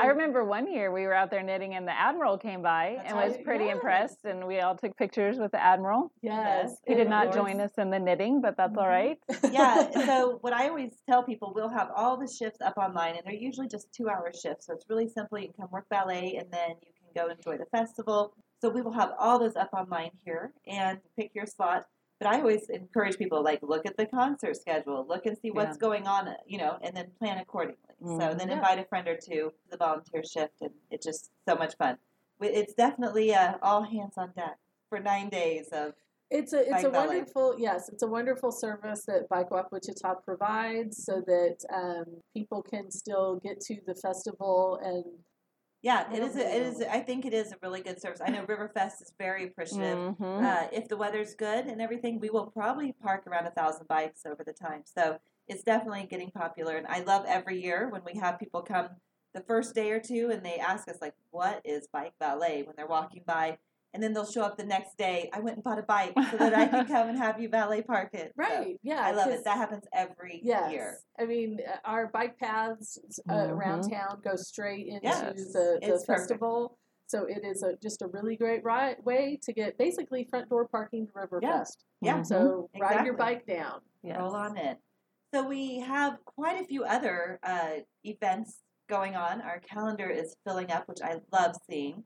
I 0.00 0.06
remember 0.06 0.42
one 0.44 0.72
year 0.72 0.90
we 0.90 1.02
were 1.02 1.12
out 1.12 1.30
there 1.30 1.42
knitting 1.42 1.74
and 1.74 1.86
the 1.86 1.92
admiral 1.92 2.38
came 2.38 2.62
by 2.62 2.94
That's 2.96 3.08
and 3.10 3.16
was 3.18 3.32
right. 3.36 3.44
pretty 3.44 3.64
Yes. 3.66 3.74
impressed 3.74 4.24
and 4.24 4.46
we 4.46 4.60
all 4.60 4.74
took 4.74 4.96
pictures 4.96 5.38
with 5.38 5.52
the 5.52 5.62
admiral. 5.62 6.10
Yes. 6.22 6.76
He 6.86 6.94
did 6.94 7.08
not 7.10 7.34
join 7.34 7.60
us 7.60 7.72
in 7.76 7.90
the 7.90 7.98
knitting, 7.98 8.40
but 8.40 8.56
that's 8.56 8.76
all 8.78 8.84
Mhm. 8.84 8.88
right. 8.88 9.18
yeah. 9.52 9.90
So 10.08 10.38
what 10.40 10.54
I 10.54 10.68
always 10.68 10.96
tell 11.08 11.22
people, 11.22 11.52
we'll 11.54 11.68
have 11.68 11.90
all 11.94 12.16
the 12.16 12.26
shifts 12.26 12.60
up 12.62 12.78
online, 12.78 13.16
and 13.16 13.22
they're 13.26 13.34
usually 13.34 13.68
just 13.68 13.92
two-hour 13.92 14.32
shifts. 14.32 14.66
So 14.66 14.72
it's 14.72 14.86
really 14.88 15.08
simple. 15.08 15.38
You 15.38 15.48
can 15.48 15.54
come 15.64 15.68
work 15.70 15.86
valet, 15.90 16.36
and 16.36 16.50
then 16.50 16.70
you 16.80 16.92
can 16.98 17.12
go 17.26 17.30
enjoy 17.30 17.58
the 17.58 17.66
festival. 17.66 18.32
So 18.62 18.70
we 18.70 18.80
will 18.80 18.92
have 18.92 19.12
all 19.18 19.38
those 19.38 19.56
up 19.56 19.70
online 19.74 20.12
here, 20.24 20.52
and 20.66 20.98
pick 21.18 21.32
your 21.34 21.44
slot. 21.46 21.84
But 22.20 22.28
I 22.28 22.38
always 22.40 22.68
encourage 22.68 23.16
people 23.16 23.42
like 23.44 23.60
look 23.62 23.86
at 23.86 23.96
the 23.96 24.06
concert 24.06 24.56
schedule, 24.56 25.06
look 25.08 25.26
and 25.26 25.38
see 25.38 25.50
what's 25.52 25.76
going 25.76 26.06
on, 26.06 26.34
you 26.46 26.58
know, 26.58 26.76
and 26.82 26.96
then 26.96 27.12
plan 27.18 27.38
accordingly. 27.38 27.94
So 28.00 28.06
Mhm. 28.06 28.38
then 28.38 28.48
Yeah. 28.48 28.56
invite 28.56 28.78
a 28.80 28.84
friend 28.84 29.06
or 29.06 29.16
two 29.16 29.50
to 29.50 29.68
the 29.70 29.76
volunteer 29.76 30.22
shift, 30.24 30.60
and 30.60 30.74
it's 30.90 31.06
just 31.06 31.30
so 31.48 31.54
much 31.54 31.76
fun. 31.76 31.98
It's 32.40 32.74
definitely 32.74 33.34
uh, 33.34 33.58
all 33.62 33.82
hands 33.82 34.14
on 34.16 34.32
deck 34.32 34.58
for 34.88 35.00
nine 35.00 35.28
days 35.28 35.68
of 35.72 35.94
It's 36.30 36.52
a 36.52 36.60
it's 36.68 36.84
a 36.84 36.90
wonderful 36.90 37.58
yes, 37.58 37.88
it's 37.88 38.02
a 38.02 38.06
wonderful 38.06 38.52
service 38.52 39.04
that 39.06 39.28
Bike 39.30 39.50
Walk 39.50 39.72
Wichita 39.72 40.16
provides 40.26 41.04
so 41.04 41.22
that 41.26 41.56
um, 41.72 42.20
people 42.34 42.62
can 42.62 42.90
still 42.90 43.36
get 43.36 43.60
to 43.62 43.80
the 43.86 43.94
festival 43.94 44.78
and 44.82 45.04
Yeah, 45.82 46.12
it 46.12 46.22
is. 46.22 46.36
A, 46.36 46.40
it 46.56 46.62
is. 46.62 46.82
I 46.82 47.00
think 47.00 47.24
it 47.24 47.32
is 47.32 47.52
a 47.52 47.56
really 47.62 47.80
good 47.82 48.00
service. 48.00 48.20
I 48.24 48.30
know 48.30 48.44
Riverfest 48.46 49.00
is 49.00 49.12
very 49.16 49.44
appreciative. 49.44 50.00
Mhm. 50.18 50.42
Uh, 50.44 50.68
if 50.72 50.88
the 50.88 50.96
weather's 50.96 51.34
good 51.34 51.66
and 51.66 51.80
everything, 51.80 52.18
we 52.18 52.30
will 52.30 52.50
probably 52.50 52.92
park 52.92 53.26
around 53.26 53.46
a 53.46 53.50
thousand 53.50 53.86
bikes 53.86 54.26
over 54.26 54.42
the 54.44 54.52
time. 54.52 54.82
So 54.84 55.18
it's 55.46 55.62
definitely 55.62 56.06
getting 56.06 56.30
popular, 56.32 56.76
and 56.76 56.86
I 56.88 57.00
love 57.00 57.24
every 57.26 57.62
year 57.62 57.88
when 57.90 58.02
we 58.04 58.14
have 58.18 58.38
people 58.40 58.62
come 58.62 58.88
the 59.34 59.40
first 59.42 59.74
day 59.74 59.90
or 59.92 60.00
two 60.00 60.30
and 60.30 60.44
they 60.44 60.58
ask 60.58 60.88
us 60.88 61.00
like, 61.00 61.14
"What 61.30 61.60
is 61.64 61.86
bike 61.88 62.14
valet?" 62.18 62.62
when 62.64 62.74
they're 62.76 62.86
walking 62.86 63.22
by, 63.24 63.58
and 63.94 64.02
then 64.02 64.12
they'll 64.12 64.30
show 64.30 64.42
up 64.42 64.56
the 64.56 64.64
next 64.64 64.96
day. 64.98 65.30
I 65.32 65.40
went 65.40 65.56
and 65.56 65.64
bought 65.64 65.78
a 65.78 65.82
bike 65.82 66.12
so 66.30 66.36
that 66.36 66.54
I 66.54 66.66
can 66.68 66.86
come 66.88 67.08
and 67.08 67.18
have 67.18 67.40
you 67.40 67.48
valet 67.48 67.82
park 67.82 68.10
it. 68.12 68.32
So 68.36 68.42
right, 68.42 68.76
yeah, 68.82 69.00
I 69.00 69.12
love 69.12 69.28
it. 69.30 69.44
That 69.44 69.56
happens 69.56 69.84
every 69.92 70.40
Yes, 70.42 70.70
year. 70.72 70.98
I 71.18 71.24
mean 71.26 71.60
uh, 71.66 71.76
our 71.84 72.08
bike 72.08 72.38
paths 72.38 72.98
uh, 73.30 73.34
around 73.48 73.88
town 73.90 74.20
go 74.22 74.36
straight 74.36 74.86
into 74.86 75.00
Yes, 75.02 75.22
the, 75.52 75.78
the 75.80 75.88
it's 75.94 76.04
perfect. 76.04 76.28
festival. 76.28 76.78
So 77.06 77.24
it 77.24 77.42
is 77.42 77.62
a, 77.62 77.74
just 77.82 78.02
a 78.02 78.06
really 78.08 78.36
great 78.36 78.62
right 78.64 79.02
way 79.04 79.38
to 79.42 79.52
get 79.54 79.78
basically 79.78 80.26
front 80.28 80.50
door 80.50 80.68
parking 80.68 81.06
to 81.06 81.12
Riverfest. 81.14 81.78
Yeah. 82.02 82.18
Mhm. 82.18 82.26
So 82.26 82.68
ride 82.78 83.04
your 83.06 83.14
bike 83.14 83.46
down. 83.46 83.80
Yes. 84.02 84.18
roll 84.18 84.34
on 84.36 84.56
in. 84.58 84.76
So 85.34 85.46
we 85.46 85.80
have 85.80 86.18
quite 86.24 86.60
a 86.60 86.64
few 86.64 86.84
other 86.84 87.38
uh, 87.42 87.80
events 88.04 88.62
going 88.88 89.16
on. 89.16 89.40
Our 89.42 89.60
calendar 89.60 90.08
is 90.08 90.36
filling 90.46 90.70
up, 90.70 90.86
which 90.88 91.00
I 91.02 91.16
love 91.32 91.54
seeing. 91.68 92.04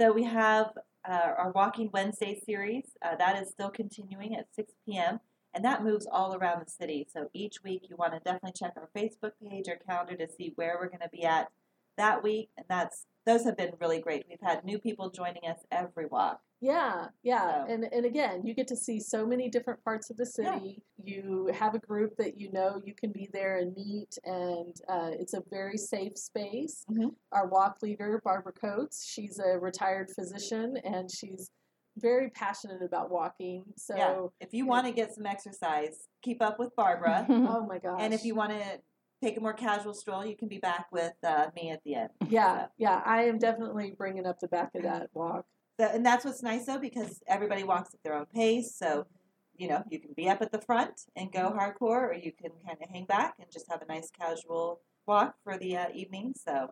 So 0.00 0.12
we 0.12 0.24
have 0.24 0.66
uh, 1.08 1.32
our 1.36 1.52
Walking 1.52 1.90
Wednesday 1.92 2.40
series. 2.44 2.84
Uh, 3.04 3.16
that 3.16 3.42
is 3.42 3.50
still 3.50 3.70
continuing 3.70 4.36
at 4.36 4.46
6 4.54 4.72
p.m. 4.86 5.20
And 5.54 5.64
that 5.64 5.84
moves 5.84 6.06
all 6.10 6.34
around 6.34 6.64
the 6.64 6.70
city. 6.70 7.06
So 7.12 7.28
each 7.34 7.62
week 7.62 7.82
you 7.88 7.96
want 7.96 8.14
to 8.14 8.20
definitely 8.20 8.52
check 8.58 8.72
our 8.76 8.88
Facebook 8.96 9.32
page 9.46 9.68
or 9.68 9.76
calendar 9.86 10.16
to 10.16 10.32
see 10.32 10.52
where 10.56 10.78
we're 10.80 10.88
going 10.88 11.00
to 11.00 11.10
be 11.10 11.24
at 11.24 11.48
that 11.98 12.22
week. 12.22 12.48
And 12.56 12.66
that's 12.68 13.06
those 13.26 13.44
have 13.44 13.56
been 13.56 13.72
really 13.80 14.00
great. 14.00 14.24
We've 14.28 14.38
had 14.42 14.64
new 14.64 14.78
people 14.78 15.10
joining 15.10 15.42
us 15.48 15.58
every 15.70 16.06
walk. 16.06 16.40
Yeah, 16.62 17.08
yeah. 17.24 17.66
So- 17.66 17.72
And 17.72 17.84
and 17.92 18.06
again, 18.06 18.46
you 18.46 18.54
get 18.54 18.68
to 18.68 18.76
see 18.76 19.00
so 19.00 19.26
many 19.26 19.50
different 19.50 19.82
parts 19.84 20.10
of 20.10 20.16
the 20.16 20.30
Yeah. 20.38 20.54
city. 20.58 20.82
You 20.96 21.50
have 21.52 21.74
a 21.74 21.80
group 21.80 22.16
that 22.18 22.38
you 22.38 22.52
know 22.52 22.80
you 22.84 22.94
can 22.94 23.10
be 23.10 23.28
there 23.32 23.56
and 23.58 23.74
meet, 23.74 24.16
and 24.24 24.74
uh, 24.88 25.10
it's 25.12 25.34
a 25.34 25.42
very 25.50 25.76
safe 25.76 26.16
space. 26.16 26.84
Mhm. 26.88 27.16
Our 27.32 27.48
walk 27.48 27.82
leader, 27.82 28.20
Barbara 28.24 28.52
Coates, 28.52 29.04
she's 29.04 29.40
a 29.40 29.58
retired 29.58 30.10
physician, 30.12 30.76
and 30.84 31.10
she's 31.10 31.50
very 31.96 32.30
passionate 32.30 32.80
about 32.82 33.10
walking. 33.10 33.64
So, 33.76 33.96
yeah. 33.96 34.26
If 34.40 34.54
you 34.54 34.64
want 34.64 34.86
to 34.86 34.92
get 34.92 35.12
some 35.12 35.26
exercise, 35.26 36.08
keep 36.22 36.40
up 36.40 36.58
with 36.60 36.74
Barbara. 36.76 37.26
oh 37.60 37.66
my 37.66 37.78
gosh. 37.80 38.00
And 38.00 38.14
if 38.14 38.24
you 38.24 38.34
want 38.36 38.52
to 38.52 38.80
take 39.20 39.36
a 39.36 39.40
more 39.40 39.52
casual 39.52 39.94
stroll, 39.94 40.24
you 40.24 40.36
can 40.36 40.48
be 40.48 40.58
back 40.58 40.86
with 40.92 41.12
uh, 41.24 41.48
me 41.56 41.70
at 41.70 41.82
the 41.84 41.96
end. 41.96 42.10
yeah, 42.28 42.68
yeah, 42.78 43.02
I 43.04 43.24
am 43.24 43.38
definitely 43.38 43.90
bringing 43.90 44.26
up 44.26 44.38
the 44.40 44.48
back 44.48 44.70
of 44.76 44.84
that 44.84 45.10
walk. 45.12 45.44
So, 45.78 45.86
and 45.86 46.04
that's 46.04 46.24
what's 46.24 46.42
nice 46.42 46.66
though, 46.66 46.78
because 46.78 47.22
everybody 47.26 47.64
walks 47.64 47.94
at 47.94 48.02
their 48.02 48.14
own 48.14 48.26
pace. 48.26 48.74
So, 48.76 49.06
you 49.56 49.68
know, 49.68 49.82
you 49.90 50.00
can 50.00 50.12
be 50.16 50.28
up 50.28 50.42
at 50.42 50.52
the 50.52 50.60
front 50.60 51.02
and 51.16 51.32
go 51.32 51.50
hardcore, 51.50 52.08
or 52.08 52.14
you 52.14 52.32
can 52.32 52.50
kind 52.66 52.78
of 52.82 52.88
hang 52.90 53.04
back 53.06 53.34
and 53.38 53.50
just 53.50 53.70
have 53.70 53.82
a 53.82 53.86
nice 53.86 54.10
casual 54.10 54.80
walk 55.06 55.34
for 55.44 55.56
the 55.56 55.76
uh, 55.76 55.86
evening. 55.94 56.34
So, 56.36 56.68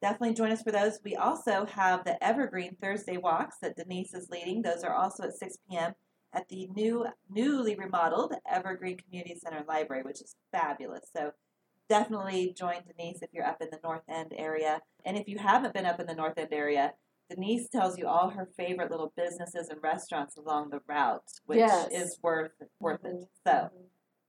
definitely 0.00 0.34
join 0.34 0.52
us 0.52 0.62
for 0.62 0.72
those. 0.72 0.98
We 1.04 1.16
also 1.16 1.66
have 1.66 2.04
the 2.04 2.22
Evergreen 2.22 2.76
Thursday 2.80 3.16
walks 3.16 3.56
that 3.62 3.76
Denise 3.76 4.14
is 4.14 4.28
leading. 4.30 4.62
Those 4.62 4.84
are 4.84 4.94
also 4.94 5.24
at 5.24 5.34
6 5.34 5.56
p.m. 5.68 5.94
at 6.32 6.48
the 6.48 6.68
new, 6.68 7.06
newly 7.28 7.74
remodeled 7.74 8.34
Evergreen 8.50 8.98
Community 8.98 9.34
Center 9.42 9.64
Library, 9.66 10.02
which 10.02 10.20
is 10.20 10.36
fabulous. 10.52 11.08
So, 11.16 11.32
definitely 11.88 12.54
join 12.56 12.82
Denise 12.86 13.22
if 13.22 13.30
you're 13.32 13.46
up 13.46 13.60
in 13.60 13.68
the 13.70 13.80
North 13.82 14.02
End 14.08 14.32
area. 14.36 14.80
And 15.04 15.16
if 15.16 15.28
you 15.28 15.38
haven't 15.38 15.74
been 15.74 15.86
up 15.86 15.98
in 15.98 16.06
the 16.06 16.14
North 16.14 16.36
End 16.36 16.52
area, 16.52 16.92
Denise 17.30 17.68
tells 17.68 17.98
you 17.98 18.06
all 18.06 18.30
her 18.30 18.48
favorite 18.56 18.90
little 18.90 19.12
businesses 19.16 19.68
and 19.68 19.82
restaurants 19.82 20.36
along 20.36 20.70
the 20.70 20.80
route, 20.88 21.22
which 21.44 21.58
Yes. 21.58 21.88
is 21.92 22.18
worth 22.22 22.52
worth 22.80 23.04
it. 23.04 23.16
Mhm, 23.16 23.28
So 23.46 23.70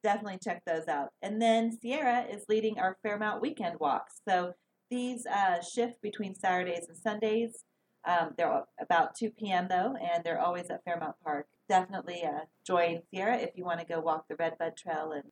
definitely 0.03 0.39
check 0.39 0.63
those 0.65 0.87
out. 0.87 1.13
And 1.21 1.41
then 1.41 1.71
Sierra 1.79 2.23
is 2.23 2.45
leading 2.49 2.77
our 2.79 2.97
Fairmount 3.01 3.41
weekend 3.41 3.79
walks. 3.79 4.21
So 4.27 4.53
these 4.89 5.25
uh, 5.25 5.61
shift 5.61 6.01
between 6.01 6.35
Saturdays 6.35 6.87
and 6.87 6.97
Sundays. 6.97 7.63
Um, 8.05 8.33
they're 8.37 8.63
about 8.79 9.13
2 9.15 9.31
p.m. 9.31 9.67
though, 9.67 9.93
and 9.95 10.23
they're 10.23 10.39
always 10.39 10.69
at 10.69 10.83
Fairmount 10.85 11.17
Park. 11.23 11.47
Definitely 11.67 12.23
uh, 12.23 12.45
join 12.65 13.01
Sierra 13.11 13.37
if 13.37 13.51
you 13.55 13.65
want 13.65 13.81
to 13.81 13.85
go 13.85 13.99
walk 13.99 14.27
the 14.29 14.35
Redbud 14.37 14.77
Trail 14.77 15.11
and 15.11 15.31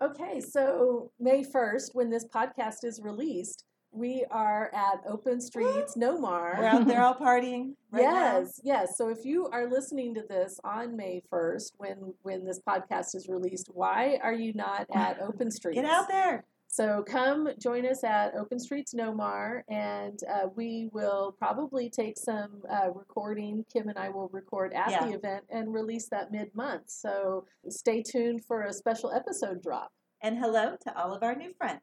Okay, 0.00 0.40
so 0.42 1.10
May 1.18 1.42
1st, 1.42 1.94
when 1.94 2.10
this 2.10 2.26
podcast 2.26 2.84
is 2.84 3.00
released, 3.02 3.64
we 3.96 4.24
are 4.30 4.70
at 4.74 5.00
Open 5.08 5.40
Streets 5.40 5.96
NoMar. 5.96 6.58
we're 6.58 6.64
out 6.64 6.86
there 6.86 7.02
all 7.02 7.14
partying. 7.14 7.74
Right 7.90 8.02
now. 8.04 8.38
yes, 8.40 8.60
yes. 8.62 8.98
So 8.98 9.08
if 9.08 9.24
you 9.24 9.46
are 9.52 9.68
listening 9.70 10.14
to 10.14 10.22
this 10.28 10.60
on 10.64 10.96
May 10.96 11.22
1st, 11.32 11.72
when 11.78 12.14
when 12.22 12.44
this 12.44 12.60
podcast 12.66 13.14
is 13.14 13.26
released, 13.28 13.68
why 13.72 14.18
are 14.22 14.34
you 14.34 14.52
not 14.52 14.86
at 14.94 15.20
Open 15.20 15.50
Streets? 15.50 15.76
Get 15.80 15.84
out 15.90 16.08
there. 16.08 16.44
So 16.68 17.02
come 17.06 17.48
join 17.58 17.86
us 17.86 18.04
at 18.04 18.34
Open 18.34 18.58
Streets 18.58 18.92
NoMar, 18.92 19.62
and 19.68 20.18
uh, 20.30 20.48
we 20.54 20.90
will 20.92 21.34
probably 21.38 21.88
take 21.88 22.18
some 22.18 22.62
uh, 22.70 22.90
recording. 22.92 23.64
Kim 23.72 23.88
and 23.88 23.96
I 23.98 24.10
will 24.10 24.28
record 24.28 24.74
at 24.74 24.90
Yeah. 24.90 25.06
the 25.06 25.14
event 25.14 25.44
and 25.48 25.72
release 25.72 26.08
that 26.10 26.30
mid 26.32 26.54
month. 26.54 26.82
So 26.88 27.46
stay 27.70 28.02
tuned 28.02 28.44
for 28.44 28.62
a 28.64 28.72
special 28.72 29.10
episode 29.12 29.62
drop. 29.62 29.92
and 30.22 30.38
hello 30.38 30.76
to 30.82 30.98
all 30.98 31.14
of 31.14 31.22
our 31.22 31.34
new 31.36 31.52
friends. 31.56 31.80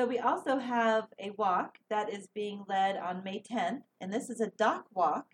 So 0.00 0.06
we 0.06 0.18
also 0.18 0.56
have 0.56 1.08
a 1.18 1.28
walk 1.36 1.76
that 1.90 2.08
is 2.08 2.26
being 2.34 2.64
led 2.66 2.96
on 2.96 3.22
May 3.22 3.42
10th, 3.42 3.82
and 4.00 4.10
this 4.10 4.30
is 4.30 4.40
a 4.40 4.50
doc 4.56 4.86
walk 4.94 5.26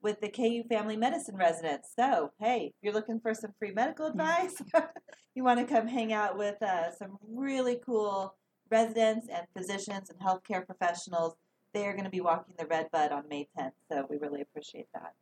with 0.00 0.18
the 0.22 0.30
KU 0.30 0.62
Family 0.66 0.96
Medicine 0.96 1.36
residents. 1.36 1.90
So, 1.94 2.30
hey, 2.40 2.68
if 2.68 2.72
you're 2.80 2.94
looking 2.94 3.20
for 3.20 3.34
some 3.34 3.52
free 3.58 3.72
medical 3.72 4.06
advice, 4.06 4.62
you 5.34 5.44
want 5.44 5.60
to 5.60 5.66
come 5.66 5.86
hang 5.86 6.14
out 6.14 6.38
with 6.38 6.54
uh, 6.62 6.90
some 6.92 7.18
really 7.28 7.78
cool 7.84 8.34
residents 8.70 9.28
and 9.30 9.46
physicians 9.54 10.08
and 10.08 10.18
healthcare 10.18 10.64
professionals. 10.64 11.34
They 11.74 11.86
are 11.86 11.92
going 11.92 12.04
to 12.04 12.10
be 12.10 12.22
walking 12.22 12.54
the 12.58 12.64
Red 12.64 12.90
Bud 12.92 13.12
on 13.12 13.28
May 13.28 13.46
10th, 13.58 13.72
so 13.92 14.06
we 14.08 14.16
really 14.16 14.40
appreciate 14.40 14.88
that. 14.94 15.12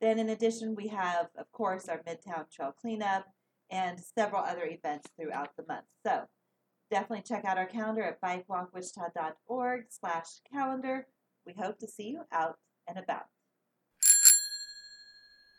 Then, 0.00 0.18
in 0.18 0.30
addition, 0.30 0.74
we 0.74 0.88
have, 0.88 1.28
of 1.38 1.46
course, 1.52 1.88
our 1.88 1.98
Midtown 1.98 2.50
Trail 2.52 2.74
cleanup 2.80 3.24
and 3.70 4.00
several 4.00 4.42
other 4.42 4.64
events 4.64 5.08
throughout 5.16 5.50
the 5.56 5.64
month. 5.68 5.84
So, 6.04 6.22
definitely 6.92 7.24
check 7.26 7.46
out 7.46 7.56
our 7.56 7.64
calendar 7.64 8.02
at 8.02 8.20
bikewalkwichita.org 8.20 9.84
slash 9.88 10.26
calendar. 10.52 11.06
We 11.46 11.54
hope 11.54 11.78
to 11.78 11.88
see 11.88 12.10
you 12.10 12.20
out 12.30 12.58
and 12.86 12.98
about. 12.98 13.24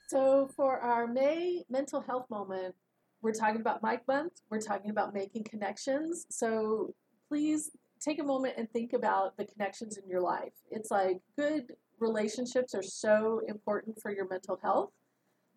So 0.10 0.48
for 0.56 0.78
our 0.78 1.08
May 1.08 1.64
mental 1.72 2.02
health 2.02 2.30
moment, 2.30 2.76
we're 3.24 3.34
talking 3.34 3.62
about 3.62 3.82
Bike 3.82 4.08
Month. 4.08 4.34
We're 4.52 4.62
talking 4.62 4.92
about 4.92 5.16
making 5.16 5.46
connections. 5.46 6.28
So 6.30 6.94
please 7.28 7.72
take 8.00 8.20
a 8.20 8.24
moment 8.24 8.54
and 8.58 8.70
think 8.70 8.94
about 8.94 9.36
the 9.36 9.46
connections 9.46 9.98
in 9.98 10.08
your 10.08 10.22
life. 10.22 10.54
It's 10.70 10.92
like 10.92 11.18
good 11.36 11.74
relationships 12.00 12.76
are 12.76 12.84
so 12.84 13.42
important 13.48 14.00
for 14.00 14.12
your 14.12 14.28
mental 14.30 14.60
health. 14.62 14.92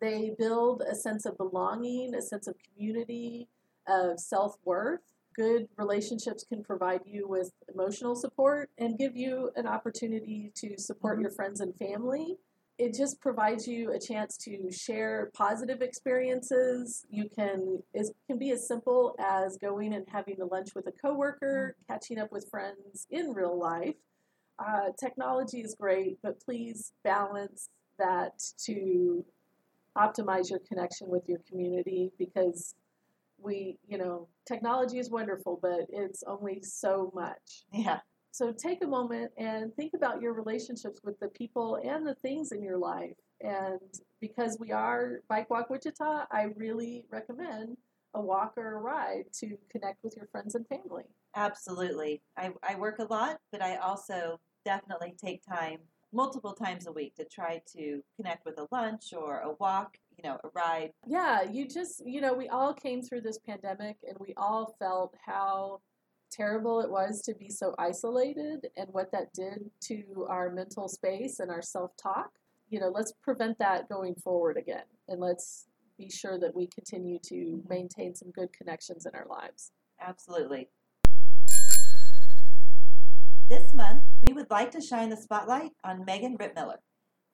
They 0.01 0.35
build 0.39 0.83
a 0.91 0.95
sense 0.95 1.27
of 1.27 1.37
belonging, 1.37 2.15
a 2.15 2.23
sense 2.23 2.47
of 2.47 2.55
community, 2.65 3.49
of 3.87 4.19
self 4.19 4.57
worth. 4.65 5.01
Good 5.37 5.69
relationships 5.77 6.47
can 6.49 6.65
provide 6.65 7.03
you 7.05 7.29
with 7.29 7.53
emotional 7.73 8.17
support 8.17 8.71
and 8.79 8.97
give 8.97 9.15
you 9.15 9.51
an 9.55 9.67
opportunity 9.67 10.51
to 10.57 10.79
support 10.79 11.21
your 11.21 11.31
friends 11.31 11.61
and 11.61 11.77
family. 11.77 12.39
It 12.79 12.95
just 12.95 13.21
provides 13.21 13.69
you 13.69 13.93
a 13.93 14.01
chance 14.01 14.39
to 14.39 14.71
share 14.73 15.31
positive 15.35 15.83
experiences. 15.83 17.05
You 17.11 17.29
can 17.35 17.83
it 17.93 18.07
can 18.27 18.39
be 18.39 18.51
as 18.51 18.67
simple 18.67 19.15
as 19.19 19.59
going 19.59 19.93
and 19.95 20.07
having 20.11 20.41
a 20.41 20.47
lunch 20.47 20.75
with 20.75 20.87
a 20.87 20.93
coworker, 20.93 21.77
catching 21.87 22.19
up 22.19 22.33
with 22.33 22.49
friends 22.51 23.07
in 23.11 23.35
real 23.35 23.59
life. 23.59 23.95
Uh, 24.59 24.89
technology 24.99 25.61
is 25.61 25.75
great, 25.79 26.19
but 26.23 26.41
please 26.41 26.93
balance 27.05 27.69
that 27.99 28.43
to 28.65 29.23
optimize 29.99 30.49
your 30.49 30.61
connection 30.61 31.09
with 31.09 31.29
your 31.29 31.41
community 31.49 32.11
because 32.19 32.75
we, 33.39 33.79
you 33.87 33.99
know, 33.99 34.29
technology 34.47 34.99
is 34.99 35.11
wonderful, 35.11 35.59
but 35.61 35.87
it's 35.89 36.23
only 36.27 36.63
so 36.63 37.11
much. 37.15 37.65
Yeah. 37.73 38.01
So 38.33 38.53
take 38.53 38.85
a 38.85 38.87
moment 38.87 39.31
and 39.39 39.75
think 39.77 39.95
about 39.95 40.21
your 40.21 40.35
relationships 40.35 41.01
with 41.03 41.19
the 41.21 41.29
people 41.29 41.79
and 41.83 42.07
the 42.07 42.15
things 42.17 42.53
in 42.53 42.63
your 42.63 42.77
life. 42.77 43.17
And 43.41 43.81
because 44.21 44.59
we 44.61 44.73
are 44.73 45.21
Bike 45.29 45.49
Walk 45.49 45.71
Wichita, 45.71 46.27
I 46.31 46.49
really 46.57 47.05
recommend 47.11 47.77
a 48.15 48.21
walk 48.21 48.55
or 48.57 48.77
a 48.77 48.81
ride 48.81 49.25
to 49.41 49.57
connect 49.71 50.03
with 50.03 50.17
your 50.17 50.27
friends 50.27 50.55
and 50.55 50.67
family. 50.69 51.05
Absolutely. 51.35 52.23
I, 52.37 52.53
I 52.63 52.75
work 52.77 52.99
a 52.99 53.05
lot, 53.05 53.39
but 53.53 53.63
I 53.63 53.77
also 53.77 54.41
definitely 54.65 55.15
take 55.23 55.43
time 55.47 55.79
multiple 56.13 56.53
times 56.53 56.87
a 56.87 56.93
week 56.93 57.15
to 57.17 57.25
try 57.25 57.61
to 57.77 58.03
connect 58.17 58.45
with 58.45 58.59
a 58.59 58.67
lunch 58.73 59.13
or 59.17 59.41
a 59.41 59.53
walk, 59.61 59.99
know, 60.27 60.39
a 60.45 60.49
ride. 60.55 60.93
Yeah, 61.07 61.43
you 61.43 61.67
just, 61.67 62.03
you 62.05 62.21
know, 62.21 62.35
we 62.35 62.49
all 62.49 62.73
came 62.73 63.03
through 63.03 63.23
this 63.23 63.39
pandemic 63.39 63.97
and 64.07 64.17
we 64.19 64.35
all 64.37 64.75
felt 64.79 65.15
how 65.25 65.81
terrible 66.31 66.81
it 66.81 66.91
was 66.91 67.23
to 67.23 67.35
be 67.35 67.49
so 67.49 67.75
isolated 67.79 68.69
and 68.77 68.89
what 68.91 69.13
that 69.13 69.33
did 69.33 69.71
to 69.81 70.27
our 70.29 70.51
mental 70.51 70.89
space 70.89 71.41
and 71.41 71.51
our 71.51 71.63
self 71.63 71.93
talk. 71.97 72.31
You 72.69 72.81
know, 72.81 72.89
let's 72.89 73.13
prevent 73.23 73.59
that 73.59 73.89
going 73.89 74.17
forward 74.17 74.57
again 74.57 74.85
and 75.09 75.21
let's 75.21 75.67
be 75.97 76.11
sure 76.11 76.39
that 76.39 76.55
we 76.55 76.67
continue 76.67 77.19
to 77.27 77.63
maintain 77.69 78.15
some 78.15 78.31
good 78.31 78.53
connections 78.53 79.07
in 79.07 79.15
our 79.15 79.27
lives. 79.29 79.71
Absolutely. 80.01 80.69
This 83.49 83.73
month, 83.73 84.03
we 84.27 84.33
would 84.33 84.51
like 84.51 84.73
to 84.73 84.81
shine 84.81 85.09
the 85.09 85.17
spotlight 85.17 85.71
on 85.85 86.05
Megan 86.05 86.37
Rittmiller. 86.37 86.79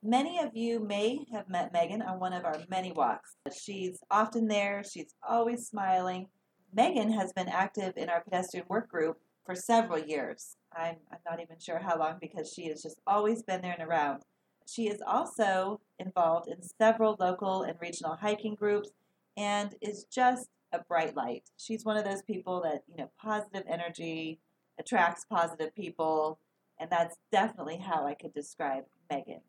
Many 0.05 0.41
of 0.41 0.57
you 0.57 0.81
may 0.81 1.25
have 1.33 1.49
met 1.49 1.73
Megan 1.73 2.03
on 2.03 2.19
one 2.19 2.33
of 2.33 2.45
our 2.45 2.59
many 2.69 2.91
walks. 2.91 3.37
She's 3.57 4.01
often 4.11 4.49
there, 4.49 4.83
she's 4.83 5.15
always 5.27 5.69
smiling. 5.69 6.27
Megan 6.75 7.13
has 7.13 7.33
been 7.33 7.49
active 7.49 7.93
in 7.97 8.09
our 8.09 8.21
pedestrian 8.21 8.67
work 8.69 8.91
group 8.91 9.19
for 9.47 9.55
several 9.55 10.01
years. 10.01 10.57
I'm, 10.77 10.97
I'm 11.13 11.21
not 11.25 11.41
even 11.41 11.61
sure 11.61 11.79
how 11.79 11.97
long 11.97 12.17
because 12.21 12.53
she 12.53 12.67
has 12.67 12.83
just 12.83 13.01
always 13.07 13.45
been 13.45 13.63
there 13.63 13.77
and 13.79 13.89
around. 13.89 14.23
She 14.67 14.89
is 14.89 15.01
also 15.07 15.81
involved 16.01 16.49
in 16.49 16.61
several 16.63 17.17
local 17.21 17.63
and 17.63 17.77
regional 17.81 18.17
hiking 18.17 18.57
groups 18.57 18.91
and 19.37 19.77
is 19.81 20.05
just 20.13 20.49
a 20.73 20.81
bright 20.81 21.15
light. 21.15 21.45
She's 21.59 21.85
one 21.85 21.97
of 21.97 22.05
those 22.05 22.23
people 22.23 22.61
that, 22.65 22.83
you 22.89 22.97
know, 22.97 23.11
positive 23.21 23.63
energy, 23.69 24.41
attracts 24.81 25.25
positive 25.31 25.73
people, 25.77 26.41
and 26.81 26.91
that's 26.91 27.19
definitely 27.31 27.77
how 27.77 28.05
I 28.05 28.15
could 28.15 28.35
describe 28.35 28.83
Megan. 29.09 29.43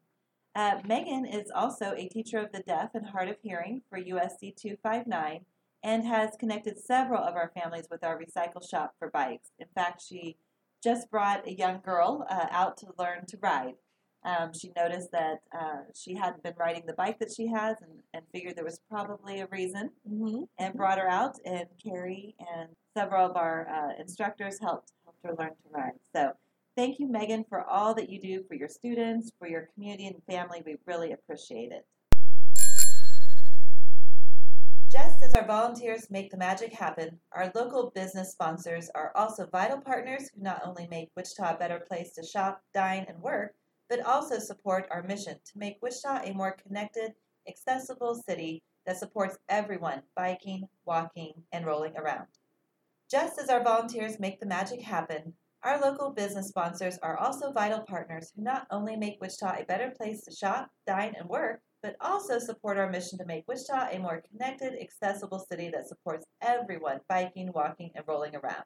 Uh, 0.56 0.80
Megan 0.86 1.26
is 1.26 1.52
also 1.54 1.94
a 1.98 2.08
teacher 2.08 2.38
of 2.38 2.52
the 2.52 2.60
deaf 2.60 2.92
and 2.94 3.08
hard 3.08 3.28
of 3.30 3.38
hearing 3.42 3.82
for 3.90 3.98
USD 4.00 4.56
259 4.56 5.42
and 5.84 6.06
has 6.06 6.36
connected 6.40 6.78
several 6.78 7.22
of 7.24 7.36
our 7.36 7.52
families 7.60 7.88
with 7.90 8.04
our 8.04 8.20
recycle 8.20 8.68
shop 8.68 8.94
for 9.00 9.10
bikes. 9.10 9.50
In 9.60 9.68
fact, 9.76 10.02
she 10.08 10.38
just 10.84 11.10
brought 11.10 11.48
a 11.48 11.54
young 11.54 11.80
girl 11.84 12.26
uh, 12.30 12.46
out 12.52 12.78
to 12.78 12.88
learn 13.00 13.26
to 13.28 13.38
ride. 13.42 13.74
Um, 14.26 14.52
she 14.54 14.72
noticed 14.78 15.12
that 15.12 15.42
uh, 15.58 15.82
she 15.94 16.16
hadn't 16.16 16.44
been 16.44 16.54
riding 16.58 16.84
the 16.86 16.94
bike 16.94 17.20
that 17.20 17.34
she 17.36 17.48
has 17.48 17.76
and, 17.82 18.00
and 18.14 18.24
figured 18.32 18.56
there 18.56 18.64
was 18.64 18.80
probably 18.90 19.42
a 19.42 19.48
reason 19.48 19.90
Mm-hmm. 20.10 20.44
and 20.60 20.74
brought 20.76 21.00
her 21.00 21.10
out. 21.10 21.38
And 21.46 21.66
Carrie 21.84 22.36
and 22.56 22.70
several 22.96 23.30
of 23.30 23.36
our 23.36 23.68
uh, 23.68 24.02
instructors 24.02 24.60
helped 24.62 24.92
helped 25.04 25.20
her 25.26 25.36
learn 25.38 25.50
to 25.52 25.70
ride. 25.72 26.00
So 26.16 26.32
thank 26.76 27.00
you, 27.00 27.08
Megan, 27.08 27.46
for 27.48 27.64
all 27.64 27.94
that 27.96 28.10
you 28.10 28.20
do 28.20 28.44
for 28.48 28.56
your 28.56 28.68
students, 28.68 29.32
for 29.38 29.48
your 29.48 29.70
community 29.74 30.08
and 30.08 30.22
family. 30.30 30.62
We 30.66 30.78
really 30.86 31.12
appreciate 31.12 31.72
it. 31.72 31.86
Just 34.92 35.24
as 35.24 35.34
our 35.34 35.48
volunteers 35.48 36.12
make 36.12 36.30
the 36.30 36.38
magic 36.38 36.72
happen, 36.72 37.18
our 37.32 37.52
local 37.56 37.92
business 37.96 38.32
sponsors 38.32 38.92
are 38.94 39.12
also 39.16 39.48
vital 39.48 39.80
partners 39.80 40.30
who 40.34 40.44
not 40.44 40.62
only 40.64 40.88
make 40.88 41.10
Wichita 41.16 41.56
a 41.56 41.58
better 41.58 41.80
place 41.80 42.12
to 42.12 42.24
shop, 42.24 42.62
dine, 42.76 43.06
and 43.10 43.20
work, 43.20 43.56
but 43.90 44.06
also 44.06 44.38
support 44.38 44.88
our 44.92 45.02
mission 45.02 45.36
to 45.46 45.58
make 45.58 45.82
Wichita 45.82 46.22
a 46.24 46.34
more 46.34 46.56
connected, 46.64 47.14
accessible 47.48 48.14
city 48.14 48.62
that 48.86 48.98
supports 48.98 49.40
everyone 49.50 50.04
biking, 50.16 50.68
walking, 50.86 51.34
and 51.52 51.66
rolling 51.66 51.98
around. 51.98 52.28
Just 53.10 53.40
as 53.40 53.50
our 53.50 53.64
volunteers 53.64 54.20
make 54.20 54.40
the 54.40 54.46
magic 54.46 54.82
happen, 54.82 55.34
our 55.64 55.80
local 55.80 56.12
business 56.12 56.50
sponsors 56.50 57.00
are 57.02 57.18
also 57.18 57.52
vital 57.52 57.82
partners 57.88 58.32
who 58.36 58.44
not 58.44 58.68
only 58.70 58.96
make 58.96 59.22
Wichita 59.22 59.62
a 59.62 59.66
better 59.66 59.94
place 59.96 60.22
to 60.26 60.36
shop, 60.36 60.70
dine, 60.86 61.14
and 61.18 61.30
work, 61.30 61.62
but 61.82 61.96
also 62.02 62.38
support 62.38 62.78
our 62.78 62.90
mission 62.90 63.18
to 63.18 63.26
make 63.26 63.46
Wichita 63.48 63.90
a 63.92 64.00
more 64.00 64.22
connected, 64.30 64.74
accessible 64.82 65.40
city 65.40 65.70
that 65.74 65.88
supports 65.88 66.26
everyone 66.42 67.00
biking, 67.08 67.52
walking, 67.54 67.92
and 67.96 68.04
rolling 68.08 68.36
around. 68.36 68.64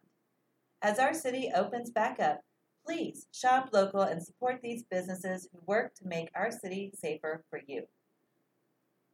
As 0.82 1.00
our 1.00 1.14
city 1.14 1.52
opens 1.56 1.92
back 1.92 2.20
up, 2.20 2.42
please 2.86 3.28
shop 3.32 3.70
local 3.74 4.02
and 4.02 4.24
support 4.24 4.60
these 4.64 4.84
businesses 4.90 5.48
who 5.52 5.60
work 5.68 5.94
to 5.96 6.08
make 6.08 6.30
our 6.36 6.52
city 6.52 6.92
safer 6.96 7.44
for 7.50 7.60
you. 7.68 7.84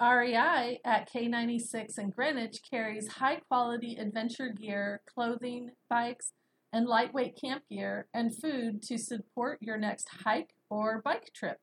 REI 0.01 0.79
at 0.85 1.09
K96 1.11 1.97
in 1.97 2.09
Greenwich 2.09 2.59
carries 2.69 3.07
high 3.07 3.37
quality 3.47 3.95
adventure 3.95 4.49
gear, 4.49 5.01
clothing, 5.13 5.69
bikes, 5.89 6.33
and 6.73 6.87
lightweight 6.87 7.39
camp 7.39 7.63
gear 7.69 8.07
and 8.13 8.35
food 8.41 8.81
to 8.81 8.97
support 8.97 9.59
your 9.61 9.77
next 9.77 10.07
hike 10.25 10.49
or 10.69 11.01
bike 11.05 11.31
trip. 11.33 11.57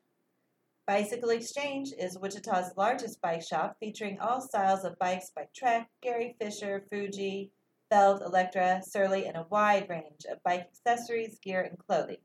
Bicycle 0.87 1.31
Exchange 1.31 1.88
is 1.99 2.18
Wichita's 2.18 2.73
largest 2.77 3.20
bike 3.20 3.42
shop 3.42 3.77
featuring 3.81 4.18
all 4.20 4.40
styles 4.40 4.85
of 4.85 4.99
bikes 4.99 5.31
by 5.35 5.46
Trek, 5.55 5.88
Gary 6.03 6.37
Fisher, 6.40 6.85
Fuji, 6.90 7.51
Felt, 7.90 8.23
Electra, 8.23 8.81
Surly, 8.85 9.27
and 9.27 9.37
a 9.37 9.46
wide 9.51 9.88
range 9.88 10.25
of 10.31 10.42
bike 10.44 10.68
accessories, 10.68 11.38
gear, 11.42 11.62
and 11.62 11.77
clothing. 11.87 12.18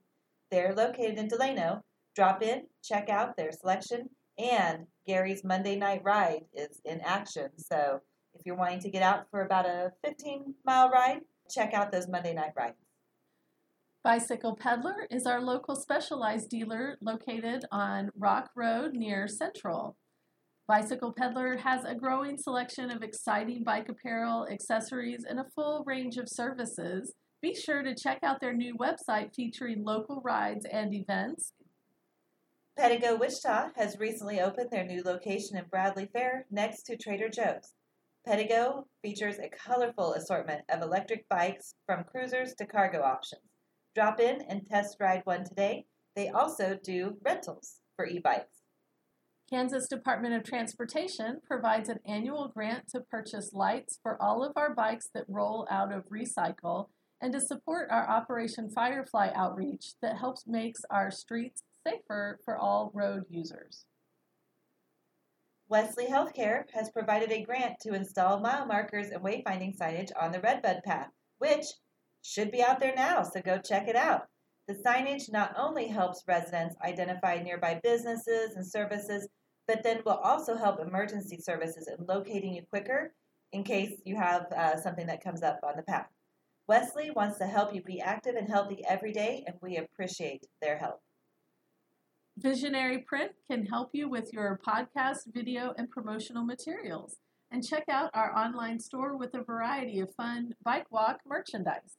They're 0.52 0.76
located 0.76 1.18
in 1.18 1.28
Delano. 1.28 1.82
Drop 2.16 2.44
in, 2.44 2.64
check 2.84 3.10
out 3.10 3.36
their 3.36 3.52
selection, 3.52 4.10
and 4.38 4.86
Gary's 5.08 5.44
Monday 5.44 5.76
Night 5.76 6.02
Ride 6.04 6.46
is 6.54 6.80
in 6.86 7.02
action. 7.02 7.50
So 7.58 8.00
if 8.36 8.46
you're 8.46 8.56
wanting 8.56 8.80
to 8.82 8.92
get 8.92 9.02
out 9.02 9.26
for 9.32 9.42
about 9.42 9.66
a 9.66 9.92
15 10.04 10.54
mile 10.66 10.90
ride, 10.90 11.22
check 11.50 11.74
out 11.74 11.92
those 11.92 12.08
Monday 12.08 12.34
Night 12.34 12.54
Rides. 12.58 12.78
Bicycle 14.04 14.56
Peddler 14.56 15.08
is 15.10 15.26
our 15.26 15.42
local 15.42 15.76
specialized 15.76 16.50
dealer 16.50 16.98
located 17.02 17.66
on 17.72 18.12
Rock 18.18 18.52
Road 18.56 18.94
near 18.94 19.28
Central. 19.28 19.98
Bicycle 20.68 21.14
Peddler 21.14 21.58
has 21.58 21.84
a 21.84 21.94
growing 21.94 22.38
selection 22.38 22.90
of 22.90 23.04
exciting 23.04 23.64
bike 23.64 23.88
apparel, 23.88 24.48
accessories, 24.52 25.24
and 25.28 25.40
a 25.40 25.46
full 25.56 25.84
range 25.86 26.18
of 26.18 26.28
services. 26.28 27.14
Be 27.42 27.54
sure 27.54 27.84
to 27.84 27.94
check 27.94 28.20
out 28.24 28.42
their 28.42 28.54
new 28.54 28.76
website 28.76 29.36
featuring 29.36 29.84
local 29.84 30.22
rides 30.24 30.66
and 30.72 30.92
events. 30.94 31.54
Pedego 32.80 33.20
Wichita 33.20 33.70
has 33.76 34.00
recently 34.00 34.42
opened 34.42 34.70
their 34.72 34.86
new 34.86 35.04
location 35.04 35.56
in 35.56 35.66
Bradley 35.70 36.10
Fair 36.12 36.46
next 36.50 36.84
to 36.88 36.98
Trader 36.98 37.30
Joe's. 37.30 37.75
Pedego 38.28 38.86
features 39.04 39.38
a 39.38 39.50
colorful 39.50 40.14
assortment 40.14 40.62
of 40.70 40.82
electric 40.82 41.30
bikes 41.30 41.76
from 41.86 42.04
cruisers 42.04 42.56
to 42.56 42.66
cargo 42.66 43.04
options. 43.04 43.44
Drop 43.94 44.20
in 44.20 44.42
and 44.50 44.66
test 44.66 44.98
ride 45.00 45.22
one 45.26 45.44
today. 45.44 45.86
They 46.16 46.30
also 46.30 46.80
do 46.84 47.18
rentals 47.24 47.82
for 47.96 48.08
e 48.08 48.20
bikes. 48.20 48.64
Kansas 49.48 49.88
Department 49.88 50.34
of 50.34 50.44
Transportation 50.44 51.40
provides 51.46 51.88
an 51.88 52.00
annual 52.08 52.48
grant 52.48 52.88
to 52.90 53.02
purchase 53.02 53.52
lights 53.54 54.00
for 54.02 54.20
all 54.20 54.44
of 54.44 54.54
our 54.56 54.74
bikes 54.74 55.08
that 55.14 55.26
roll 55.28 55.68
out 55.70 55.94
of 55.94 56.10
recycle 56.10 56.88
and 57.22 57.32
to 57.32 57.40
support 57.40 57.90
our 57.92 58.10
Operation 58.10 58.72
Firefly 58.72 59.30
outreach 59.36 59.94
that 60.02 60.18
helps 60.18 60.48
makes 60.48 60.82
our 60.90 61.12
streets 61.12 61.62
safer 61.86 62.40
for 62.44 62.58
all 62.58 62.92
road 62.96 63.26
users. 63.30 63.86
Wesley 65.68 66.06
Healthcare 66.06 66.66
has 66.74 66.92
provided 66.92 67.32
a 67.32 67.44
grant 67.44 67.80
to 67.82 67.96
install 67.96 68.40
mile 68.40 68.68
markers 68.68 69.10
and 69.10 69.24
wayfinding 69.24 69.76
signage 69.76 70.12
on 70.20 70.32
the 70.32 70.40
Redbud 70.40 70.84
Path, 70.84 71.10
which 71.40 71.66
should 72.22 72.52
be 72.52 72.62
out 72.62 72.80
there 72.80 72.94
now, 72.96 73.24
so 73.24 73.42
go 73.42 73.58
check 73.58 73.88
it 73.88 73.96
out. 73.96 74.28
The 74.68 74.76
signage 74.76 75.32
not 75.32 75.56
only 75.58 75.88
helps 75.88 76.24
residents 76.28 76.76
identify 76.84 77.42
nearby 77.42 77.80
businesses 77.84 78.56
and 78.56 78.66
services, 78.66 79.28
but 79.68 79.82
then 79.82 80.02
we'll 80.06 80.16
also 80.16 80.56
help 80.56 80.80
emergency 80.80 81.40
services 81.40 81.88
in 81.88 82.06
locating 82.06 82.54
you 82.54 82.62
quicker 82.70 83.14
in 83.52 83.64
case 83.64 84.02
you 84.06 84.16
have 84.16 84.46
uh, 84.52 84.80
something 84.80 85.08
that 85.08 85.24
comes 85.24 85.42
up 85.42 85.60
on 85.64 85.74
the 85.78 85.84
path. 85.84 86.08
Wesley 86.68 87.10
wants 87.12 87.40
to 87.40 87.46
help 87.46 87.74
you 87.74 87.82
be 87.84 88.02
active 88.02 88.36
and 88.36 88.50
healthy 88.50 88.84
every 88.88 89.14
day, 89.14 89.44
and 89.48 89.56
we 89.62 89.78
appreciate 89.78 90.46
their 90.62 90.78
help. 90.78 91.02
Visionary 92.38 92.98
Print 92.98 93.32
can 93.50 93.66
help 93.66 93.92
you 93.94 94.10
with 94.10 94.34
your 94.34 94.60
podcast, 94.66 95.34
video, 95.34 95.74
and 95.78 95.90
promotional 95.90 96.44
materials. 96.44 97.16
And 97.50 97.66
check 97.66 97.86
out 97.88 98.12
our 98.14 98.36
online 98.36 98.78
store 98.80 99.16
with 99.16 99.34
a 99.36 99.44
variety 99.44 100.02
of 100.02 100.14
fun 100.16 100.54
bike 100.62 100.92
walk 100.92 101.20
merchandise. 101.26 101.98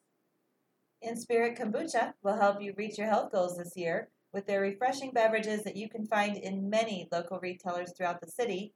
In 1.00 1.16
Spirit 1.16 1.58
Kombucha 1.58 2.12
will 2.22 2.36
help 2.36 2.60
you 2.60 2.74
reach 2.76 2.98
your 2.98 3.06
health 3.06 3.32
goals 3.32 3.56
this 3.56 3.72
year 3.76 4.10
with 4.34 4.46
their 4.46 4.60
refreshing 4.60 5.10
beverages 5.12 5.64
that 5.64 5.76
you 5.76 5.88
can 5.88 6.06
find 6.06 6.36
in 6.36 6.68
many 6.68 7.08
local 7.10 7.38
retailers 7.40 7.94
throughout 7.96 8.20
the 8.20 8.30
city. 8.30 8.74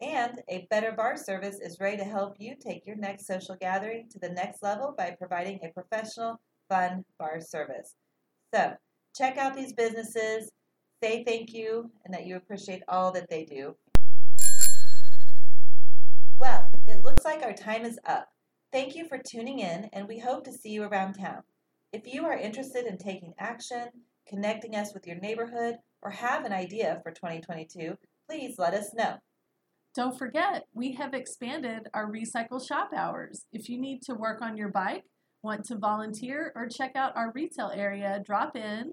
And 0.00 0.40
a 0.48 0.68
better 0.70 0.92
bar 0.92 1.16
service 1.16 1.58
is 1.60 1.80
ready 1.80 1.96
to 1.96 2.04
help 2.04 2.36
you 2.38 2.54
take 2.54 2.86
your 2.86 2.96
next 2.96 3.26
social 3.26 3.56
gathering 3.56 4.08
to 4.12 4.20
the 4.20 4.30
next 4.30 4.62
level 4.62 4.94
by 4.96 5.16
providing 5.18 5.58
a 5.62 5.72
professional, 5.72 6.40
fun 6.68 7.04
bar 7.18 7.40
service. 7.40 7.96
So, 8.54 8.74
check 9.16 9.36
out 9.38 9.56
these 9.56 9.72
businesses, 9.72 10.50
say 11.02 11.24
thank 11.24 11.54
you, 11.54 11.90
and 12.04 12.12
that 12.12 12.26
you 12.26 12.36
appreciate 12.36 12.82
all 12.86 13.10
that 13.12 13.30
they 13.30 13.44
do. 13.44 13.74
Well, 16.38 16.68
it 16.86 17.02
looks 17.04 17.24
like 17.24 17.42
our 17.42 17.54
time 17.54 17.84
is 17.84 17.98
up. 18.06 18.28
Thank 18.70 18.94
you 18.94 19.08
for 19.08 19.18
tuning 19.18 19.60
in, 19.60 19.88
and 19.92 20.06
we 20.06 20.18
hope 20.18 20.44
to 20.44 20.52
see 20.52 20.70
you 20.70 20.82
around 20.84 21.14
town. 21.14 21.42
If 21.92 22.06
you 22.06 22.26
are 22.26 22.36
interested 22.36 22.86
in 22.86 22.98
taking 22.98 23.32
action, 23.38 23.88
connecting 24.28 24.76
us 24.76 24.92
with 24.92 25.06
your 25.06 25.16
neighborhood, 25.16 25.76
or 26.02 26.10
have 26.10 26.44
an 26.44 26.52
idea 26.52 27.00
for 27.02 27.12
2022, 27.12 27.96
please 28.28 28.56
let 28.58 28.74
us 28.74 28.94
know. 28.94 29.16
Don't 29.94 30.16
forget, 30.16 30.66
we 30.72 30.92
have 30.92 31.14
expanded 31.14 31.88
our 31.94 32.10
recycle 32.10 32.64
shop 32.64 32.90
hours. 32.94 33.46
If 33.52 33.68
you 33.68 33.80
need 33.80 34.02
to 34.02 34.14
work 34.14 34.40
on 34.40 34.56
your 34.56 34.68
bike, 34.68 35.04
want 35.42 35.64
to 35.64 35.78
volunteer, 35.78 36.52
or 36.54 36.68
check 36.68 36.94
out 36.94 37.16
our 37.16 37.32
retail 37.34 37.72
area, 37.74 38.22
drop 38.24 38.54
in 38.54 38.92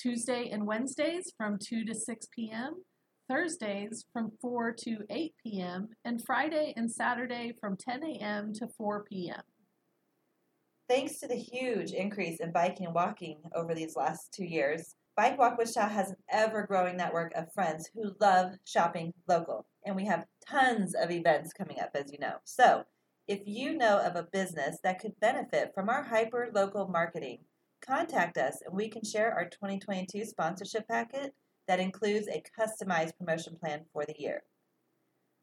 Tuesday 0.00 0.50
and 0.50 0.66
Wednesdays 0.66 1.32
from 1.36 1.58
2 1.58 1.84
to 1.84 1.94
6 1.94 2.26
p.m., 2.34 2.82
Thursdays 3.28 4.04
from 4.12 4.32
4 4.40 4.74
to 4.84 4.98
8 5.08 5.34
p.m., 5.42 5.88
and 6.04 6.22
Friday 6.24 6.74
and 6.76 6.90
Saturday 6.90 7.52
from 7.60 7.76
10 7.76 8.02
a.m. 8.04 8.52
to 8.54 8.68
4 8.76 9.04
p.m. 9.04 9.42
Thanks 10.88 11.18
to 11.20 11.28
the 11.28 11.36
huge 11.36 11.92
increase 11.92 12.40
in 12.40 12.52
biking 12.52 12.86
and 12.86 12.94
walking 12.94 13.38
over 13.54 13.74
these 13.74 13.96
last 13.96 14.32
two 14.32 14.44
years, 14.44 14.94
Bike 15.16 15.38
Walk 15.38 15.58
Wichita 15.58 15.88
has 15.88 16.10
an 16.10 16.16
ever 16.30 16.66
growing 16.66 16.96
network 16.96 17.32
of 17.34 17.52
friends 17.52 17.90
who 17.94 18.12
love 18.20 18.52
shopping 18.64 19.12
local. 19.28 19.66
And 19.84 19.94
we 19.94 20.06
have 20.06 20.24
tons 20.48 20.94
of 20.94 21.10
events 21.10 21.52
coming 21.52 21.80
up, 21.80 21.90
as 21.94 22.10
you 22.10 22.18
know. 22.18 22.36
So, 22.44 22.84
if 23.28 23.40
you 23.46 23.76
know 23.76 23.98
of 23.98 24.16
a 24.16 24.28
business 24.32 24.78
that 24.82 24.98
could 24.98 25.18
benefit 25.20 25.72
from 25.74 25.88
our 25.88 26.02
hyper 26.02 26.50
local 26.54 26.88
marketing, 26.88 27.38
contact 27.86 28.38
us 28.38 28.58
and 28.64 28.74
we 28.74 28.88
can 28.88 29.04
share 29.04 29.32
our 29.32 29.44
2022 29.44 30.24
sponsorship 30.24 30.88
packet 30.88 31.34
that 31.68 31.80
includes 31.80 32.28
a 32.28 32.42
customized 32.58 33.16
promotion 33.18 33.56
plan 33.60 33.84
for 33.92 34.04
the 34.06 34.14
year. 34.18 34.42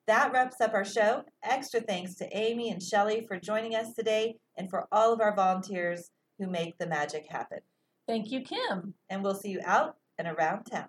That 0.08 0.32
wraps 0.32 0.60
up 0.60 0.73
our 0.73 0.86
show. 0.86 1.23
Extra 1.43 1.82
thanks 1.82 2.15
to 2.15 2.36
Amy 2.36 2.71
and 2.71 2.82
Shelly 2.82 3.25
for 3.28 3.39
joining 3.39 3.75
us 3.75 3.93
today 3.93 4.38
and 4.58 4.69
for 4.69 4.88
all 4.91 5.13
of 5.13 5.21
our 5.21 5.36
volunteers 5.36 6.10
who 6.39 6.47
make 6.47 6.78
the 6.78 6.88
magic 6.88 7.28
happen. 7.30 7.60
Thank 8.08 8.32
you, 8.32 8.41
Kim. 8.41 8.95
And 9.10 9.23
we'll 9.23 9.36
see 9.36 9.49
you 9.49 9.62
out 9.63 9.97
and 10.17 10.28
around 10.28 10.63
town. 10.63 10.88